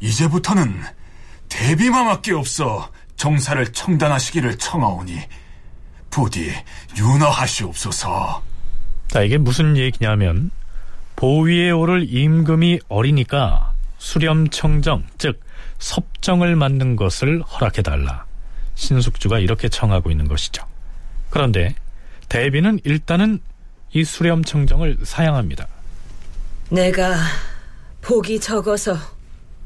이제부터는 0.00 0.82
대비 1.48 1.90
마마께 1.90 2.32
없어 2.32 2.90
정사를 3.16 3.72
청단하시기를 3.72 4.58
청하오니 4.58 5.18
부디 6.10 6.52
윤허하시옵소서. 6.96 8.42
자, 9.08 9.22
이게 9.22 9.38
무슨 9.38 9.76
얘기냐면 9.76 10.50
보위에 11.16 11.70
오를 11.70 12.06
임금이 12.08 12.80
어리니까 12.88 13.72
수렴청정, 13.98 15.04
즉 15.18 15.40
섭정을 15.78 16.56
맡는 16.56 16.96
것을 16.96 17.42
허락해달라. 17.42 18.24
신숙주가 18.74 19.38
이렇게 19.38 19.68
청하고 19.68 20.10
있는 20.10 20.28
것이죠. 20.28 20.64
그런데 21.28 21.74
대비는 22.28 22.80
일단은 22.84 23.40
이 23.92 24.04
수렴 24.04 24.44
청정을 24.44 24.98
사양합니다. 25.02 25.66
내가 26.70 27.16
복이 28.02 28.40
적어서 28.40 28.96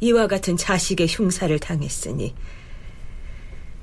이와 0.00 0.26
같은 0.26 0.56
자식의 0.56 1.06
흉사를 1.08 1.56
당했으니 1.58 2.34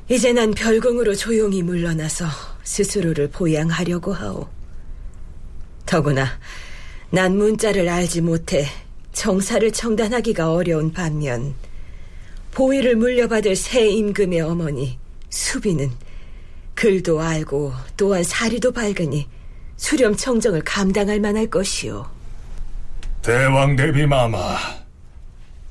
이제 0.09 0.33
난 0.33 0.51
별궁으로 0.51 1.15
조용히 1.15 1.61
물러나서 1.63 2.25
스스로를 2.63 3.29
보양하려고 3.29 4.13
하오. 4.13 4.47
더구나 5.85 6.27
난 7.11 7.37
문자를 7.37 7.87
알지 7.87 8.21
못해 8.21 8.65
정사를 9.13 9.71
청단하기가 9.71 10.51
어려운 10.51 10.91
반면 10.91 11.53
보위를 12.51 12.95
물려받을 12.95 13.55
새 13.55 13.87
임금의 13.89 14.41
어머니 14.41 14.97
수비는 15.29 15.91
글도 16.73 17.21
알고 17.21 17.73
또한 17.95 18.23
사리도 18.23 18.71
밝으니 18.71 19.27
수렴 19.82 20.15
청정을 20.15 20.61
감당할 20.61 21.19
만할 21.19 21.47
것이오. 21.47 22.05
대왕 23.23 23.75
대비 23.75 24.05
마마, 24.05 24.55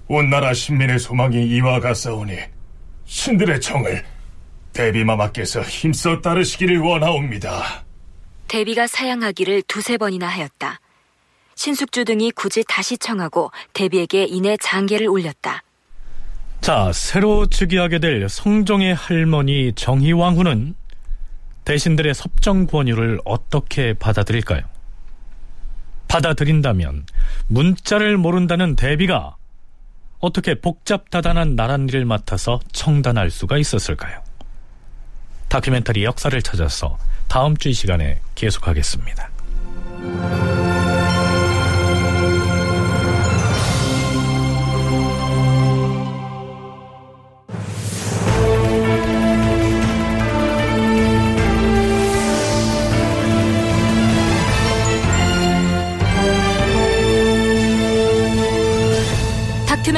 온 0.08 0.28
나라 0.28 0.52
신민의 0.52 0.98
소망이 0.98 1.46
이와 1.46 1.78
같사오니 1.78 2.36
신들의 3.04 3.60
청을 3.60 4.04
대비 4.72 5.04
마마께서 5.04 5.62
힘써 5.62 6.20
따르시기를 6.20 6.78
원하옵니다. 6.80 7.84
대비가 8.48 8.88
사양하기를 8.88 9.62
두세 9.68 9.96
번이나 9.96 10.26
하였다. 10.26 10.80
신숙주 11.54 12.04
등이 12.04 12.32
굳이 12.32 12.64
다시 12.66 12.98
청하고 12.98 13.52
대비에게 13.74 14.24
이내 14.24 14.56
장계를 14.56 15.06
올렸다. 15.06 15.62
자, 16.60 16.90
새로 16.92 17.46
즉위하게 17.46 18.00
될 18.00 18.28
성종의 18.28 18.92
할머니 18.96 19.72
정희왕후는 19.72 20.74
대신들의 21.70 22.14
섭정 22.14 22.66
권유를 22.66 23.20
어떻게 23.24 23.94
받아들일까요? 23.94 24.62
받아들인다면 26.08 27.06
문자를 27.46 28.16
모른다는 28.16 28.74
대비가 28.74 29.36
어떻게 30.18 30.56
복잡다단한 30.56 31.54
나랏일을 31.54 32.04
맡아서 32.04 32.58
청단할 32.72 33.30
수가 33.30 33.56
있었을까요? 33.56 34.20
다큐멘터리 35.48 36.02
역사를 36.02 36.42
찾아서 36.42 36.98
다음 37.28 37.56
주 37.56 37.68
이 37.68 37.72
시간에 37.72 38.20
계속하겠습니다. 38.34 39.30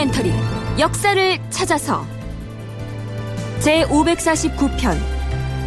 다큐멘터리 0.03 0.33
역사를 0.79 1.39
찾아서 1.51 2.05
제 3.61 3.85
549편 3.85 4.97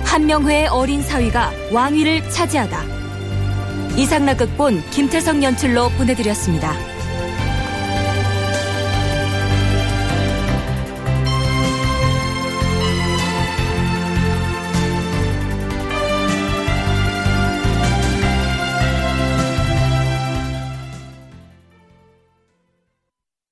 한명회의 0.03 0.67
어린 0.67 1.01
사위가 1.01 1.51
왕위를 1.71 2.29
차지하다 2.29 2.83
이상락 3.95 4.37
극본 4.39 4.89
김태성 4.89 5.43
연출로 5.43 5.89
보내드렸습니다. 5.89 6.94